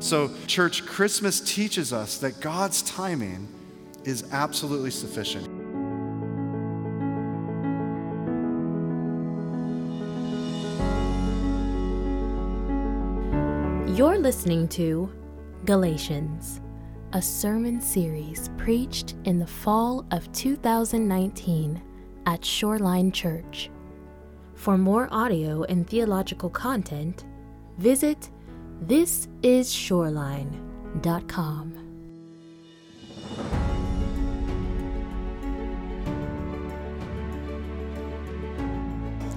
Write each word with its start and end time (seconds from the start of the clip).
So, 0.00 0.30
church, 0.46 0.86
Christmas 0.86 1.42
teaches 1.42 1.92
us 1.92 2.16
that 2.18 2.40
God's 2.40 2.80
timing 2.82 3.46
is 4.04 4.24
absolutely 4.32 4.90
sufficient. 4.90 5.44
You're 13.94 14.18
listening 14.18 14.68
to 14.68 15.12
Galatians, 15.66 16.62
a 17.12 17.20
sermon 17.20 17.82
series 17.82 18.48
preached 18.56 19.16
in 19.24 19.38
the 19.38 19.46
fall 19.46 20.06
of 20.12 20.32
2019 20.32 21.82
at 22.24 22.42
Shoreline 22.42 23.12
Church. 23.12 23.68
For 24.54 24.78
more 24.78 25.08
audio 25.10 25.64
and 25.64 25.86
theological 25.86 26.48
content, 26.48 27.26
visit 27.76 28.30
thisisshoreline.com. 28.86 31.74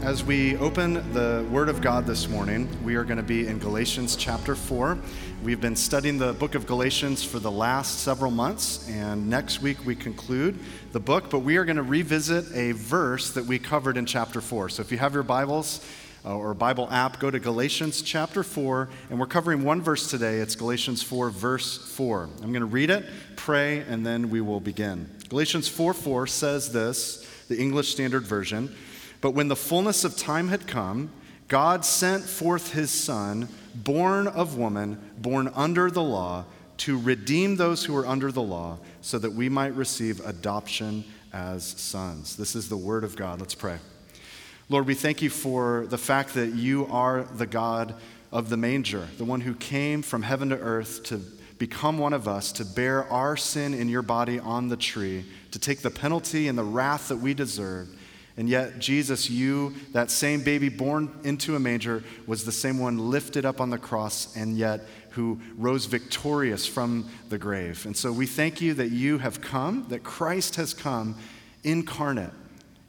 As 0.02 0.24
we 0.26 0.58
open 0.58 0.96
the 1.14 1.48
Word 1.50 1.70
of 1.70 1.80
God 1.80 2.06
this 2.06 2.28
morning, 2.28 2.68
we 2.84 2.96
are 2.96 3.06
going 3.06 3.16
to 3.16 3.24
be 3.24 3.48
in 3.48 3.58
Galatians 3.58 4.18
chapter 4.18 4.54
4. 4.54 4.98
We've 5.44 5.62
been 5.62 5.78
studying 5.78 6.18
the 6.18 6.34
book 6.34 6.56
of 6.56 6.68
Galatians 6.68 7.24
for 7.24 7.40
the 7.40 7.50
last 7.50 8.00
several 8.00 8.30
months, 8.30 8.86
and 8.90 9.30
next 9.30 9.62
week 9.62 9.86
we 9.86 9.96
conclude 9.96 10.60
the 10.92 11.00
book, 11.00 11.30
but 11.30 11.40
we 11.40 11.56
are 11.56 11.64
going 11.64 11.78
to 11.78 11.84
revisit 11.84 12.54
a 12.54 12.74
verse 12.74 13.32
that 13.32 13.46
we 13.46 13.60
covered 13.60 13.96
in 13.96 14.06
chapter 14.06 14.42
4. 14.42 14.68
So 14.68 14.82
if 14.82 14.92
you 14.92 14.98
have 14.98 15.14
your 15.14 15.24
Bibles, 15.24 15.80
uh, 16.26 16.38
or 16.38 16.54
Bible 16.54 16.88
app, 16.92 17.20
go 17.20 17.30
to 17.30 17.40
Galatians 17.40 18.02
chapter 18.02 18.44
4, 18.44 18.90
and 19.10 19.20
we're 19.20 19.26
covering 19.26 19.64
one 19.64 19.82
verse 19.82 20.10
today. 20.10 20.38
It's 20.38 20.56
Galatians 20.56 21.04
4, 21.04 21.30
verse 21.30 21.78
4. 21.78 22.30
I'm 22.42 22.52
going 22.52 22.62
to 22.62 22.66
read 22.66 22.90
it, 22.90 23.06
pray, 23.36 23.80
and 23.80 24.06
then 24.06 24.30
we 24.30 24.42
will 24.42 24.60
begin. 24.60 25.10
Galatians 25.30 25.68
4 25.68 25.94
4 25.94 26.28
says 26.28 26.72
this, 26.72 27.28
the 27.50 27.60
English 27.60 27.90
Standard 27.90 28.24
Version. 28.24 28.74
But 29.22 29.32
when 29.32 29.48
the 29.48 29.56
fullness 29.56 30.04
of 30.04 30.18
time 30.18 30.48
had 30.48 30.68
come, 30.68 31.12
God 31.48 31.86
sent 31.86 32.24
forth 32.24 32.74
his 32.74 32.92
Son, 32.92 33.50
born 33.76 34.28
of 34.28 34.58
woman, 34.58 35.00
born 35.18 35.52
under 35.56 35.92
the 35.92 36.04
law, 36.04 36.46
to 36.78 37.00
redeem 37.00 37.56
those 37.56 37.86
who 37.86 37.94
were 37.94 38.06
under 38.08 38.32
the 38.32 38.42
law, 38.42 38.78
so 39.02 39.20
that 39.20 39.32
we 39.32 39.50
might 39.50 39.76
receive 39.76 40.26
adoption 40.26 41.04
as 41.32 41.64
sons. 41.64 42.36
This 42.36 42.56
is 42.56 42.70
the 42.70 42.78
word 42.78 43.04
of 43.04 43.16
God. 43.16 43.40
Let's 43.40 43.56
pray. 43.56 43.78
Lord, 44.70 44.88
we 44.88 44.96
thank 44.96 45.22
you 45.22 45.30
for 45.30 45.86
the 45.88 45.98
fact 45.98 46.34
that 46.36 46.54
you 46.54 46.88
are 46.88 47.24
the 47.24 47.46
God 47.46 47.96
of 48.32 48.50
the 48.50 48.58
manger, 48.58 49.08
the 49.18 49.26
one 49.26 49.42
who 49.42 49.54
came 49.54 50.02
from 50.02 50.24
heaven 50.24 50.50
to 50.50 50.58
earth 50.58 51.04
to 51.04 51.22
become 51.58 51.98
one 51.98 52.14
of 52.14 52.28
us, 52.28 52.52
to 52.54 52.66
bear 52.66 53.06
our 53.12 53.38
sin 53.38 53.74
in 53.74 53.90
your 53.90 54.02
body 54.02 54.40
on 54.40 54.70
the 54.70 54.78
tree, 54.78 55.26
to 55.52 55.60
take 55.60 55.82
the 55.82 55.92
penalty 55.92 56.48
and 56.48 56.58
the 56.58 56.64
wrath 56.64 57.10
that 57.10 57.18
we 57.18 57.34
deserve 57.34 57.88
and 58.36 58.50
yet, 58.50 58.80
Jesus, 58.80 59.30
you, 59.30 59.74
that 59.92 60.10
same 60.10 60.42
baby 60.42 60.70
born 60.70 61.12
into 61.24 61.56
a 61.56 61.60
manger, 61.60 62.04
was 62.26 62.46
the 62.46 62.52
same 62.52 62.80
one 62.80 63.12
lifted 63.12 63.46
up 63.46 63.62
on 63.62 63.70
the 63.70 63.78
cross 63.78 64.36
and 64.36 64.58
yet 64.58 64.82
who 65.12 65.40
rose 65.56 65.86
victorious 65.86 66.66
from 66.66 67.08
the 67.30 67.38
grave. 67.38 67.86
And 67.86 67.96
so 67.96 68.12
we 68.12 68.26
thank 68.26 68.60
you 68.60 68.74
that 68.74 68.90
you 68.90 69.20
have 69.20 69.40
come, 69.40 69.86
that 69.90 70.04
Christ 70.04 70.56
has 70.56 70.74
come 70.74 71.16
incarnate 71.64 72.32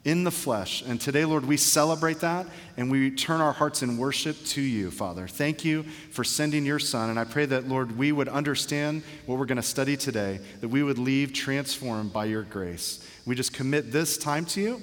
in 0.05 0.23
the 0.23 0.31
flesh. 0.31 0.83
And 0.83 1.01
today, 1.01 1.25
Lord, 1.25 1.45
we 1.45 1.57
celebrate 1.57 2.19
that 2.19 2.45
and 2.77 2.91
we 2.91 3.09
turn 3.09 3.41
our 3.41 3.51
hearts 3.51 3.81
in 3.81 3.97
worship 3.97 4.37
to 4.45 4.61
you, 4.61 4.91
Father. 4.91 5.27
Thank 5.27 5.65
you 5.65 5.83
for 6.11 6.23
sending 6.23 6.63
your 6.63 6.77
Son. 6.77 7.09
And 7.09 7.19
I 7.19 7.23
pray 7.23 7.47
that, 7.47 7.67
Lord, 7.67 7.97
we 7.97 8.11
would 8.11 8.29
understand 8.29 9.01
what 9.25 9.39
we're 9.39 9.47
going 9.47 9.55
to 9.57 9.63
study 9.63 9.97
today, 9.97 10.39
that 10.61 10.69
we 10.69 10.83
would 10.83 10.99
leave 10.99 11.33
transformed 11.33 12.13
by 12.13 12.25
your 12.25 12.43
grace. 12.43 13.05
We 13.25 13.33
just 13.33 13.51
commit 13.51 13.91
this 13.91 14.17
time 14.17 14.45
to 14.45 14.61
you 14.61 14.81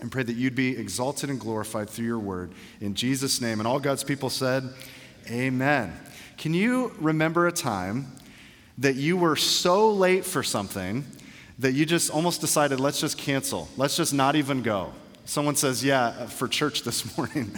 and 0.00 0.10
pray 0.10 0.22
that 0.22 0.34
you'd 0.34 0.54
be 0.54 0.76
exalted 0.76 1.28
and 1.28 1.40
glorified 1.40 1.90
through 1.90 2.06
your 2.06 2.20
word. 2.20 2.52
In 2.80 2.94
Jesus' 2.94 3.40
name. 3.40 3.58
And 3.58 3.66
all 3.66 3.80
God's 3.80 4.04
people 4.04 4.30
said, 4.30 4.68
Amen. 5.28 5.92
Can 6.38 6.54
you 6.54 6.92
remember 6.98 7.48
a 7.48 7.52
time 7.52 8.12
that 8.78 8.94
you 8.94 9.16
were 9.16 9.36
so 9.36 9.90
late 9.90 10.24
for 10.24 10.42
something 10.42 11.04
that 11.58 11.72
you 11.72 11.86
just 11.86 12.10
almost 12.10 12.40
decided, 12.40 12.80
let's 12.80 13.00
just 13.00 13.18
cancel, 13.18 13.68
let's 13.76 13.96
just 13.96 14.14
not 14.14 14.36
even 14.36 14.62
go? 14.62 14.92
Someone 15.24 15.54
says, 15.54 15.84
Yeah, 15.84 16.26
for 16.26 16.48
church 16.48 16.82
this 16.82 17.16
morning. 17.16 17.52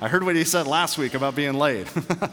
I 0.00 0.08
heard 0.08 0.24
what 0.24 0.36
he 0.36 0.44
said 0.44 0.66
last 0.66 0.98
week 0.98 1.14
about 1.14 1.34
being 1.34 1.54
late. 1.54 1.86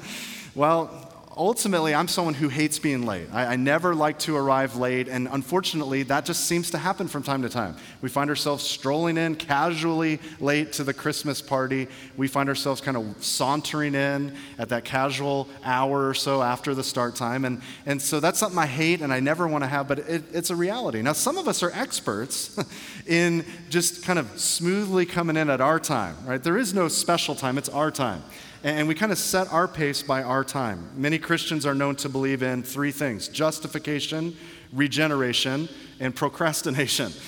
well, 0.56 1.07
ultimately, 1.38 1.94
I'm 1.94 2.08
someone 2.08 2.34
who 2.34 2.50
hates 2.50 2.80
being 2.80 3.06
late. 3.06 3.28
I, 3.32 3.54
I, 3.54 3.56
never 3.56 3.94
like 3.94 4.20
to 4.20 4.36
arrive 4.36 4.76
late, 4.76 5.08
and 5.08 5.28
unfortunately, 5.32 6.04
that 6.04 6.26
just 6.26 6.46
seems 6.46 6.72
to 6.72 6.78
happen 6.78 7.08
from 7.08 7.24
time 7.24 7.42
to 7.44 7.50
time. 7.50 7.76
We 8.02 8.10
find 8.10 8.30
ourselves 8.30 8.64
strolling 8.64 9.18
in 9.18 9.36
casually 9.36 10.20
late 10.40 10.74
to 10.74 10.84
the 10.84 10.94
Christmas 10.94 11.42
party. 11.42 11.88
We 12.18 12.28
find 12.28 12.50
ourselves 12.50 12.82
kind 12.82 12.98
of 12.98 13.24
sauntering 13.24 13.96
in 13.96 14.36
at 14.58 14.70
that 14.70 14.84
casual 14.84 15.48
hour 15.64 16.08
or 16.08 16.14
so 16.14 16.42
after 16.42 16.74
the 16.74 16.84
start 16.84 17.16
time. 17.16 17.46
And, 17.46 17.62
and 17.86 18.02
so 18.02 18.20
that's 18.20 18.40
something 18.40 18.60
I 18.60 18.66
hate 18.66 19.02
and 19.02 19.14
I 19.14 19.20
never 19.20 19.48
want 19.48 19.64
to 19.64 19.68
have, 19.68 19.88
but 19.88 20.00
it, 20.00 20.24
it's 20.34 20.50
a 20.50 20.56
reality. 20.56 21.02
Now, 21.02 21.14
some 21.14 21.38
of 21.38 21.48
us 21.48 21.64
are 21.64 21.72
experts 21.72 22.58
in 23.08 23.46
just 23.70 24.04
kind 24.04 24.20
of 24.20 24.40
smoothly 24.40 25.06
coming 25.06 25.38
in 25.38 25.50
at 25.50 25.62
our 25.62 25.80
time, 25.80 26.16
right? 26.26 26.42
There 26.42 26.58
is 26.58 26.74
no 26.74 26.88
special 26.88 27.36
time, 27.36 27.58
it's 27.58 27.70
our 27.70 27.92
time. 27.92 28.24
And 28.64 28.88
we 28.88 28.96
kind 28.96 29.12
of 29.12 29.18
set 29.18 29.52
our 29.54 29.68
pace 29.68 30.02
by 30.02 30.24
our 30.24 30.44
time. 30.44 30.90
Many 30.96 31.20
Christians 31.20 31.66
are 31.66 31.76
known 31.76 31.96
to 31.98 32.10
believe 32.10 32.42
in 32.42 32.64
three 32.64 32.92
things 32.92 33.28
justification, 33.28 34.36
regeneration, 34.74 35.70
and 36.00 36.16
procrastination. 36.16 37.12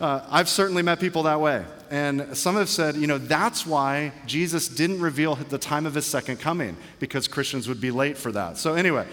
Uh, 0.00 0.24
I've 0.30 0.48
certainly 0.48 0.82
met 0.82 1.00
people 1.00 1.24
that 1.24 1.40
way. 1.40 1.64
And 1.90 2.36
some 2.36 2.54
have 2.54 2.68
said, 2.68 2.94
you 2.94 3.08
know, 3.08 3.18
that's 3.18 3.66
why 3.66 4.12
Jesus 4.26 4.68
didn't 4.68 5.00
reveal 5.00 5.34
the 5.34 5.58
time 5.58 5.86
of 5.86 5.94
his 5.94 6.06
second 6.06 6.38
coming, 6.38 6.76
because 7.00 7.26
Christians 7.26 7.66
would 7.66 7.80
be 7.80 7.90
late 7.90 8.16
for 8.16 8.30
that. 8.30 8.58
So, 8.58 8.74
anyway, 8.74 9.08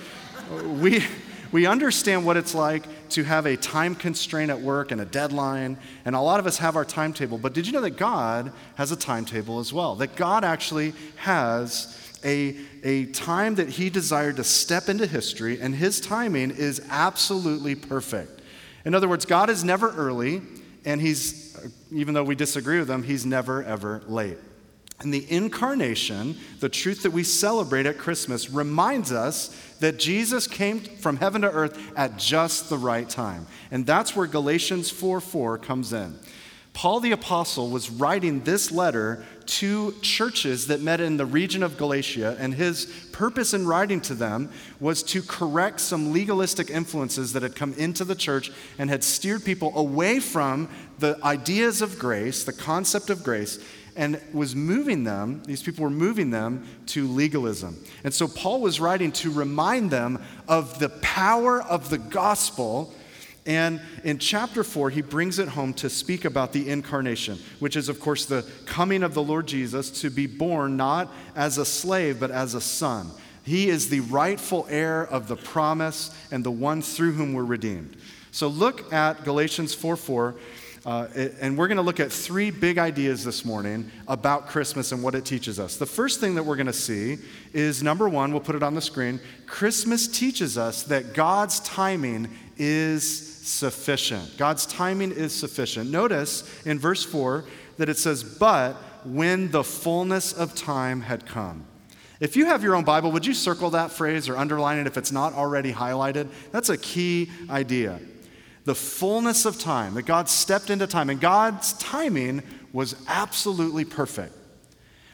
we, 0.63 1.03
we 1.51 1.65
understand 1.65 2.23
what 2.23 2.37
it's 2.37 2.53
like 2.53 2.83
to 3.09 3.23
have 3.23 3.45
a 3.45 3.57
time 3.57 3.95
constraint 3.95 4.51
at 4.51 4.59
work 4.59 4.91
and 4.91 5.01
a 5.01 5.05
deadline, 5.05 5.77
and 6.05 6.15
a 6.15 6.21
lot 6.21 6.39
of 6.39 6.47
us 6.47 6.57
have 6.57 6.75
our 6.75 6.85
timetable. 6.85 7.37
But 7.37 7.53
did 7.53 7.67
you 7.67 7.73
know 7.73 7.81
that 7.81 7.97
God 7.97 8.51
has 8.75 8.91
a 8.91 8.95
timetable 8.95 9.59
as 9.59 9.71
well? 9.71 9.95
That 9.95 10.15
God 10.15 10.43
actually 10.43 10.93
has 11.17 12.17
a, 12.23 12.55
a 12.83 13.05
time 13.07 13.55
that 13.55 13.69
He 13.69 13.89
desired 13.89 14.37
to 14.37 14.43
step 14.43 14.89
into 14.89 15.05
history, 15.05 15.59
and 15.61 15.75
His 15.75 16.01
timing 16.01 16.51
is 16.51 16.81
absolutely 16.89 17.75
perfect. 17.75 18.41
In 18.83 18.95
other 18.95 19.07
words, 19.07 19.25
God 19.25 19.49
is 19.49 19.63
never 19.63 19.91
early, 19.91 20.41
and 20.85 20.99
He's, 20.99 21.57
even 21.91 22.13
though 22.13 22.23
we 22.23 22.35
disagree 22.35 22.79
with 22.79 22.89
Him, 22.89 23.03
He's 23.03 23.25
never, 23.25 23.63
ever 23.63 24.03
late. 24.07 24.37
And 25.01 25.13
the 25.13 25.29
incarnation, 25.29 26.37
the 26.61 26.69
truth 26.69 27.03
that 27.03 27.11
we 27.11 27.23
celebrate 27.23 27.85
at 27.85 27.97
Christmas, 27.97 28.49
reminds 28.49 29.11
us 29.11 29.55
that 29.79 29.99
Jesus 29.99 30.47
came 30.47 30.79
from 30.79 31.17
heaven 31.17 31.41
to 31.41 31.51
earth 31.51 31.77
at 31.97 32.17
just 32.17 32.69
the 32.69 32.77
right 32.77 33.07
time. 33.07 33.45
And 33.71 33.85
that's 33.85 34.15
where 34.15 34.27
Galatians 34.27 34.89
4 34.89 35.19
4 35.19 35.57
comes 35.57 35.91
in. 35.91 36.17
Paul 36.75 36.99
the 36.99 37.13
Apostle 37.13 37.69
was 37.69 37.89
writing 37.89 38.43
this 38.43 38.69
letter 38.69 39.23
to 39.45 39.93
churches 40.01 40.67
that 40.67 40.81
met 40.81 40.99
in 40.99 41.15
the 41.15 41.25
region 41.25 41.63
of 41.63 41.77
Galatia, 41.77 42.35
and 42.37 42.53
his 42.53 42.85
purpose 43.13 43.53
in 43.53 43.65
writing 43.65 44.01
to 44.01 44.13
them 44.13 44.51
was 44.81 45.01
to 45.03 45.21
correct 45.21 45.79
some 45.79 46.11
legalistic 46.11 46.69
influences 46.69 47.31
that 47.31 47.43
had 47.43 47.55
come 47.55 47.73
into 47.75 48.03
the 48.03 48.13
church 48.13 48.51
and 48.77 48.89
had 48.89 49.05
steered 49.05 49.45
people 49.45 49.71
away 49.77 50.19
from 50.19 50.67
the 50.99 51.17
ideas 51.23 51.81
of 51.81 51.97
grace, 51.97 52.43
the 52.43 52.51
concept 52.51 53.09
of 53.09 53.23
grace, 53.23 53.57
and 53.95 54.21
was 54.33 54.55
moving 54.55 55.03
them, 55.03 55.41
these 55.45 55.63
people 55.63 55.83
were 55.83 55.89
moving 55.89 56.29
them 56.29 56.67
to 56.87 57.07
legalism. 57.07 57.81
And 58.03 58.13
so 58.13 58.27
Paul 58.27 58.61
was 58.61 58.79
writing 58.79 59.11
to 59.13 59.31
remind 59.31 59.91
them 59.91 60.21
of 60.47 60.79
the 60.79 60.89
power 60.89 61.61
of 61.61 61.89
the 61.89 61.97
gospel. 61.97 62.93
And 63.45 63.79
in 64.03 64.17
chapter 64.17 64.63
4, 64.63 64.89
he 64.89 65.01
brings 65.01 65.39
it 65.39 65.47
home 65.47 65.73
to 65.75 65.89
speak 65.89 66.25
about 66.25 66.51
the 66.51 66.69
incarnation, 66.69 67.39
which 67.59 67.75
is, 67.75 67.89
of 67.89 67.99
course, 67.99 68.25
the 68.25 68.45
coming 68.65 69.03
of 69.03 69.13
the 69.13 69.23
Lord 69.23 69.47
Jesus 69.47 69.89
to 70.01 70.09
be 70.09 70.27
born 70.27 70.75
not 70.75 71.11
as 71.35 71.57
a 71.57 71.65
slave, 71.65 72.19
but 72.19 72.31
as 72.31 72.53
a 72.53 72.61
son. 72.61 73.11
He 73.43 73.69
is 73.69 73.89
the 73.89 73.99
rightful 73.99 74.65
heir 74.69 75.05
of 75.05 75.27
the 75.27 75.35
promise 75.35 76.13
and 76.31 76.43
the 76.43 76.51
one 76.51 76.81
through 76.81 77.13
whom 77.13 77.33
we're 77.33 77.45
redeemed. 77.45 77.95
So 78.31 78.47
look 78.47 78.91
at 78.91 79.23
Galatians 79.23 79.73
4 79.73 79.95
4 79.95 80.35
uh, 80.85 81.07
and 81.41 81.57
we're 81.57 81.67
going 81.67 81.77
to 81.77 81.83
look 81.83 81.99
at 81.99 82.11
three 82.11 82.51
big 82.51 82.77
ideas 82.77 83.23
this 83.23 83.43
morning 83.43 83.89
about 84.07 84.47
Christmas 84.47 84.91
and 84.91 85.01
what 85.01 85.15
it 85.15 85.25
teaches 85.25 85.59
us. 85.59 85.77
The 85.77 85.85
first 85.87 86.19
thing 86.19 86.35
that 86.35 86.43
we're 86.43 86.55
going 86.55 86.67
to 86.67 86.73
see 86.73 87.17
is 87.53 87.81
number 87.81 88.07
one, 88.07 88.31
we'll 88.31 88.39
put 88.39 88.55
it 88.55 88.61
on 88.61 88.75
the 88.75 88.81
screen. 88.81 89.19
Christmas 89.47 90.07
teaches 90.07 90.59
us 90.59 90.83
that 90.83 91.13
God's 91.15 91.59
timing 91.61 92.29
is 92.57 93.35
sufficient. 93.47 94.37
God's 94.37 94.67
timing 94.67 95.11
is 95.11 95.33
sufficient. 95.33 95.89
Notice 95.89 96.47
in 96.65 96.77
verse 96.77 97.03
4 97.03 97.45
that 97.77 97.89
it 97.89 97.97
says, 97.97 98.23
But 98.23 98.73
when 99.03 99.49
the 99.49 99.63
fullness 99.63 100.33
of 100.33 100.53
time 100.53 101.01
had 101.01 101.25
come. 101.25 101.65
If 102.19 102.35
you 102.35 102.45
have 102.45 102.63
your 102.63 102.75
own 102.75 102.83
Bible, 102.83 103.11
would 103.11 103.25
you 103.25 103.33
circle 103.33 103.71
that 103.71 103.91
phrase 103.91 104.29
or 104.29 104.37
underline 104.37 104.77
it 104.77 104.87
if 104.87 104.97
it's 104.97 105.11
not 105.11 105.33
already 105.33 105.73
highlighted? 105.73 106.29
That's 106.51 106.69
a 106.69 106.77
key 106.77 107.29
idea. 107.49 107.99
The 108.65 108.75
fullness 108.75 109.45
of 109.45 109.59
time, 109.59 109.93
that 109.93 110.03
God 110.03 110.27
stepped 110.27 110.69
into 110.69 110.87
time, 110.87 111.09
and 111.09 111.21
God's 111.21 111.73
timing 111.73 112.43
was 112.73 112.95
absolutely 113.07 113.85
perfect. 113.85 114.35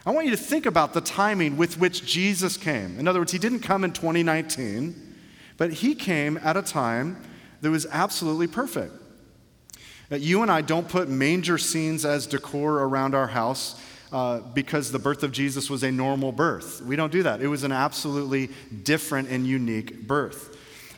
I 0.04 0.10
want 0.10 0.26
you 0.26 0.32
to 0.32 0.42
think 0.42 0.66
about 0.66 0.94
the 0.94 1.00
timing 1.00 1.56
with 1.56 1.78
which 1.78 2.04
Jesus 2.04 2.56
came. 2.56 2.98
In 2.98 3.06
other 3.06 3.20
words, 3.20 3.30
he 3.30 3.38
didn't 3.38 3.60
come 3.60 3.84
in 3.84 3.92
2019, 3.92 5.16
but 5.58 5.72
he 5.72 5.94
came 5.94 6.38
at 6.38 6.56
a 6.56 6.62
time 6.62 7.22
that 7.60 7.70
was 7.70 7.86
absolutely 7.86 8.48
perfect. 8.48 8.94
You 10.10 10.42
and 10.42 10.50
I 10.50 10.60
don't 10.60 10.88
put 10.88 11.08
manger 11.08 11.56
scenes 11.56 12.04
as 12.04 12.26
decor 12.26 12.80
around 12.80 13.14
our 13.14 13.28
house 13.28 13.80
uh, 14.12 14.40
because 14.40 14.92
the 14.92 14.98
birth 14.98 15.22
of 15.22 15.32
Jesus 15.32 15.70
was 15.70 15.82
a 15.82 15.92
normal 15.92 16.32
birth. 16.32 16.82
We 16.82 16.96
don't 16.96 17.12
do 17.12 17.22
that. 17.22 17.40
It 17.40 17.48
was 17.48 17.64
an 17.64 17.72
absolutely 17.72 18.50
different 18.82 19.30
and 19.30 19.46
unique 19.46 20.06
birth. 20.06 20.51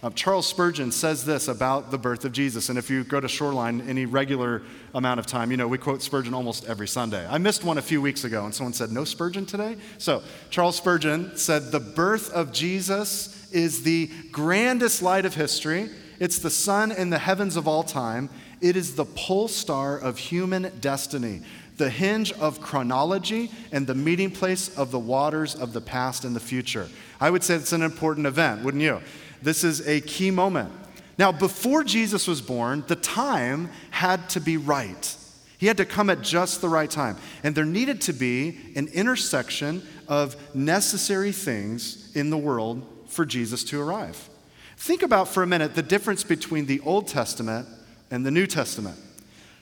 Uh, 0.05 0.11
Charles 0.11 0.47
Spurgeon 0.47 0.93
says 0.93 1.25
this 1.25 1.49
about 1.49 1.91
the 1.91 1.97
birth 1.97 2.27
of 2.27 2.33
Jesus. 2.33 2.69
And 2.69 2.79
if 2.79 2.91
you 2.91 3.05
go 3.05 3.21
to 3.21 3.27
Shoreline 3.27 3.81
any 3.89 4.05
regular 4.05 4.61
amount 4.93 5.19
of 5.19 5.25
time, 5.25 5.51
you 5.51 5.57
know, 5.57 5.67
we 5.67 5.79
quote 5.79 6.03
Spurgeon 6.03 6.35
almost 6.35 6.67
every 6.67 6.87
Sunday. 6.87 7.27
I 7.27 7.39
missed 7.39 7.65
one 7.65 7.79
a 7.79 7.83
few 7.83 8.03
weeks 8.03 8.25
ago, 8.25 8.45
and 8.45 8.55
someone 8.55 8.75
said, 8.75 8.93
No 8.93 9.05
Spurgeon 9.05 9.47
today? 9.47 9.79
So, 9.97 10.23
Charles 10.51 10.77
Spurgeon 10.77 11.39
said, 11.39 11.73
The 11.73 11.81
birth 11.81 12.31
of 12.35 12.53
Jesus 12.53 13.51
is 13.51 13.83
the 13.83 14.11
grandest 14.31 15.01
light 15.01 15.25
of 15.25 15.37
history. 15.37 15.89
It's 16.21 16.39
the 16.39 16.51
sun 16.51 16.93
in 16.93 17.09
the 17.09 17.19
heavens 17.19 17.57
of 17.57 17.67
all 17.67 17.83
time. 17.83 18.29
It 18.61 18.77
is 18.77 18.97
the 18.97 19.07
pole 19.07 19.49
star 19.49 19.97
of 19.97 20.19
human 20.19 20.71
destiny 20.81 21.41
the 21.77 21.91
hinge 21.91 22.31
of 22.35 22.61
chronology 22.61 23.51
and 23.73 23.85
the 23.87 23.95
meeting 23.97 24.31
place 24.31 24.77
of 24.79 24.93
the 24.93 24.99
waters 24.99 25.57
of 25.57 25.73
the 25.73 25.81
past 25.81 26.25
and 26.25 26.37
the 26.37 26.41
future. 26.41 26.89
I 27.21 27.31
would 27.31 27.43
say 27.43 27.57
it's 27.57 27.73
an 27.73 27.83
important 27.83 28.27
event, 28.27 28.63
wouldn't 28.63 28.83
you? 28.83 29.01
This 29.45 29.63
is 29.63 29.87
a 29.87 30.01
key 30.01 30.31
moment. 30.31 30.73
Now, 31.19 31.31
before 31.31 31.85
Jesus 31.85 32.27
was 32.27 32.41
born, 32.41 32.83
the 32.89 32.97
time 32.97 33.69
had 33.91 34.29
to 34.31 34.41
be 34.41 34.57
right. 34.57 35.17
He 35.59 35.67
had 35.67 35.77
to 35.77 35.85
come 35.85 36.09
at 36.09 36.23
just 36.23 36.63
the 36.63 36.69
right 36.69 36.91
time. 36.91 37.19
And 37.43 37.55
there 37.55 37.67
needed 37.67 38.01
to 38.03 38.15
be 38.15 38.59
an 38.75 38.89
intersection 38.89 39.83
of 40.09 40.35
necessary 40.55 41.31
things 41.31 42.11
in 42.17 42.31
the 42.31 42.39
world 42.39 42.85
for 43.07 43.27
Jesus 43.27 43.63
to 43.65 43.81
arrive. 43.81 44.31
Think 44.79 45.03
about 45.03 45.29
for 45.29 45.43
a 45.43 45.47
minute 45.47 45.75
the 45.75 45.83
difference 45.83 46.25
between 46.25 46.65
the 46.65 46.81
Old 46.81 47.07
Testament 47.07 47.69
and 48.11 48.25
the 48.25 48.31
New 48.31 48.47
Testament. 48.47 48.99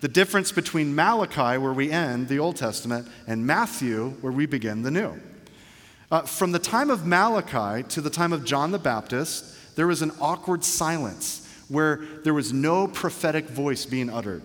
The 0.01 0.09
difference 0.09 0.53
between 0.53 0.95
Malachi, 0.95 1.59
where 1.59 1.73
we 1.73 1.91
end 1.91 2.29
the 2.29 2.39
Old 2.39 2.55
Testament, 2.55 3.09
and 3.27 3.47
Matthew, 3.47 4.11
where 4.21 4.33
we 4.33 4.47
begin 4.47 4.83
the 4.83 4.91
New. 4.93 5.21
Uh, 6.11 6.23
from 6.23 6.53
the 6.53 6.59
time 6.59 6.89
of 6.89 7.05
Malachi 7.05 7.83
to 7.89 8.01
the 8.01 8.11
time 8.11 8.33
of 8.33 8.45
John 8.45 8.71
the 8.71 8.79
Baptist, 8.79 9.57
there 9.75 9.87
was 9.87 10.03
an 10.03 10.13
awkward 10.21 10.65
silence 10.65 11.49
where 11.69 11.97
there 12.25 12.35
was 12.35 12.53
no 12.53 12.87
prophetic 12.87 13.49
voice 13.49 13.87
being 13.87 14.11
uttered. 14.11 14.43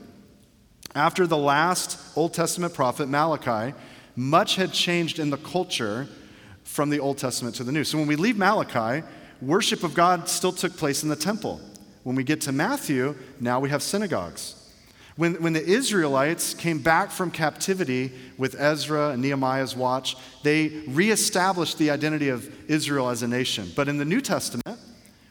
After 0.96 1.28
the 1.28 1.38
last 1.38 2.00
Old 2.16 2.34
Testament 2.34 2.74
prophet, 2.74 3.10
Malachi, 3.10 3.76
much 4.16 4.56
had 4.56 4.72
changed 4.72 5.20
in 5.20 5.30
the 5.30 5.38
culture 5.38 6.08
from 6.64 6.90
the 6.90 7.00
Old 7.00 7.18
Testament 7.18 7.56
to 7.56 7.64
the 7.64 7.72
New. 7.72 7.84
So 7.84 7.98
when 7.98 8.08
we 8.08 8.16
leave 8.16 8.38
Malachi, 8.38 9.06
worship 9.42 9.84
of 9.84 9.94
God 9.94 10.28
still 10.28 10.52
took 10.52 10.76
place 10.76 11.04
in 11.04 11.10
the 11.10 11.16
temple. 11.16 11.62
When 12.04 12.16
we 12.16 12.24
get 12.24 12.42
to 12.42 12.52
Matthew, 12.52 13.16
now 13.40 13.60
we 13.60 13.70
have 13.70 13.84
synagogues. 13.84 14.56
When, 15.18 15.42
when 15.42 15.54
the 15.54 15.66
Israelites 15.66 16.54
came 16.54 16.80
back 16.80 17.12
from 17.12 17.32
captivity 17.32 18.12
with 18.38 18.56
Ezra 18.60 19.10
and 19.10 19.22
Nehemiah's 19.22 19.76
watch, 19.76 20.16
they 20.44 20.84
reestablished 20.88 21.78
the 21.80 21.90
identity 21.90 22.30
of 22.30 22.50
Israel 22.70 23.10
as 23.10 23.24
a 23.24 23.28
nation. 23.28 23.72
But 23.76 23.90
in 23.90 23.98
the 23.98 24.06
New 24.06 24.22
Testament, 24.22 24.80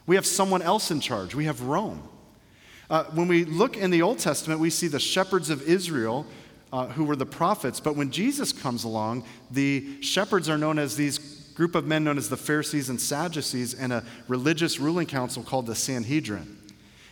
we 0.07 0.15
have 0.15 0.25
someone 0.25 0.61
else 0.63 0.89
in 0.89 0.99
charge. 0.99 1.35
We 1.35 1.45
have 1.45 1.61
Rome. 1.61 2.01
Uh, 2.89 3.03
when 3.05 3.27
we 3.27 3.43
look 3.43 3.77
in 3.77 3.91
the 3.91 4.01
Old 4.01 4.17
Testament, 4.17 4.59
we 4.59 4.69
see 4.69 4.87
the 4.87 4.99
shepherds 4.99 5.49
of 5.49 5.61
Israel 5.61 6.25
uh, 6.71 6.87
who 6.87 7.03
were 7.03 7.15
the 7.15 7.25
prophets. 7.25 7.79
But 7.79 7.95
when 7.95 8.11
Jesus 8.11 8.51
comes 8.51 8.85
along, 8.85 9.25
the 9.51 10.01
shepherds 10.01 10.49
are 10.49 10.57
known 10.57 10.79
as 10.79 10.95
these 10.95 11.19
group 11.57 11.73
of 11.73 11.85
men 11.85 12.03
known 12.03 12.19
as 12.19 12.29
the 12.29 12.37
Pharisees 12.37 12.89
and 12.89 13.01
Sadducees 13.01 13.73
and 13.73 13.91
a 13.91 14.03
religious 14.27 14.79
ruling 14.79 15.07
council 15.07 15.41
called 15.41 15.65
the 15.65 15.73
Sanhedrin. 15.73 16.55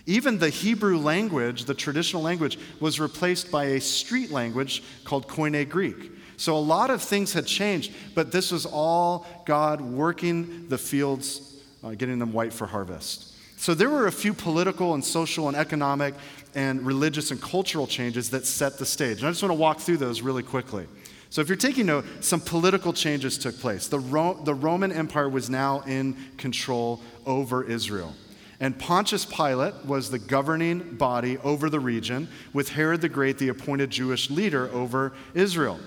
Even 0.06 0.38
the 0.38 0.50
Hebrew 0.50 1.00
language, 1.00 1.66
the 1.66 1.74
traditional 1.74 2.22
language, 2.22 2.60
was 2.80 3.00
replaced 3.00 3.50
by 3.50 3.66
a 3.66 3.82
street 3.82 4.30
language 4.30 4.84
called 5.04 5.28
Koine 5.28 5.68
Greek. 5.68 6.12
So 6.38 6.56
a 6.56 6.60
lot 6.60 6.92
of 6.92 7.02
things 7.02 7.34
had 7.34 7.48
changed, 7.48 7.92
but 8.14 8.32
this 8.32 8.52
was 8.52 8.68
all 8.68 9.26
God 9.46 9.82
working 9.82 10.68
the 10.68 10.78
fields, 10.78 11.55
uh, 11.86 11.92
getting 11.92 12.20
them 12.20 12.34
white 12.34 12.52
for 12.52 12.66
harvest. 12.66 13.34
So 13.58 13.74
there 13.74 13.90
were 13.90 14.08
a 14.08 14.12
few 14.12 14.34
political 14.34 14.96
and 14.96 15.06
social 15.06 15.48
and 15.48 15.56
economic 15.56 16.14
and 16.56 16.86
religious 16.86 17.32
and 17.32 17.42
cultural 17.42 17.88
changes 17.88 18.32
that 18.32 18.46
set 18.46 18.78
the 18.78 18.86
stage. 18.86 19.20
And 19.20 19.28
I 19.28 19.32
just 19.32 19.44
want 19.44 19.52
to 19.52 19.60
walk 19.60 19.80
through 19.80 19.98
those 19.98 20.22
really 20.22 20.44
quickly. 20.44 20.88
So, 21.30 21.42
if 21.42 21.50
you're 21.50 21.58
taking 21.58 21.88
note, 21.88 22.06
some 22.22 22.40
political 22.40 22.94
changes 22.94 23.38
took 23.38 23.60
place. 23.60 23.88
The, 23.88 24.00
Ro- 24.00 24.40
the 24.42 24.54
Roman 24.54 24.92
Empire 24.92 25.28
was 25.28 25.50
now 25.50 25.82
in 25.82 26.16
control 26.38 27.02
over 27.26 27.64
Israel. 27.64 28.14
And 28.62 28.78
Pontius 28.80 29.26
Pilate 29.26 29.74
was 29.86 30.10
the 30.10 30.20
governing 30.20 30.96
body 30.96 31.38
over 31.40 31.70
the 31.70 31.80
region, 31.80 32.30
with 32.54 32.70
Herod 32.70 33.02
the 33.02 33.10
Great, 33.10 33.38
the 33.38 33.50
appointed 33.50 33.90
Jewish 33.90 34.30
leader 34.30 34.70
over 34.72 35.12
Israel. 35.34 35.78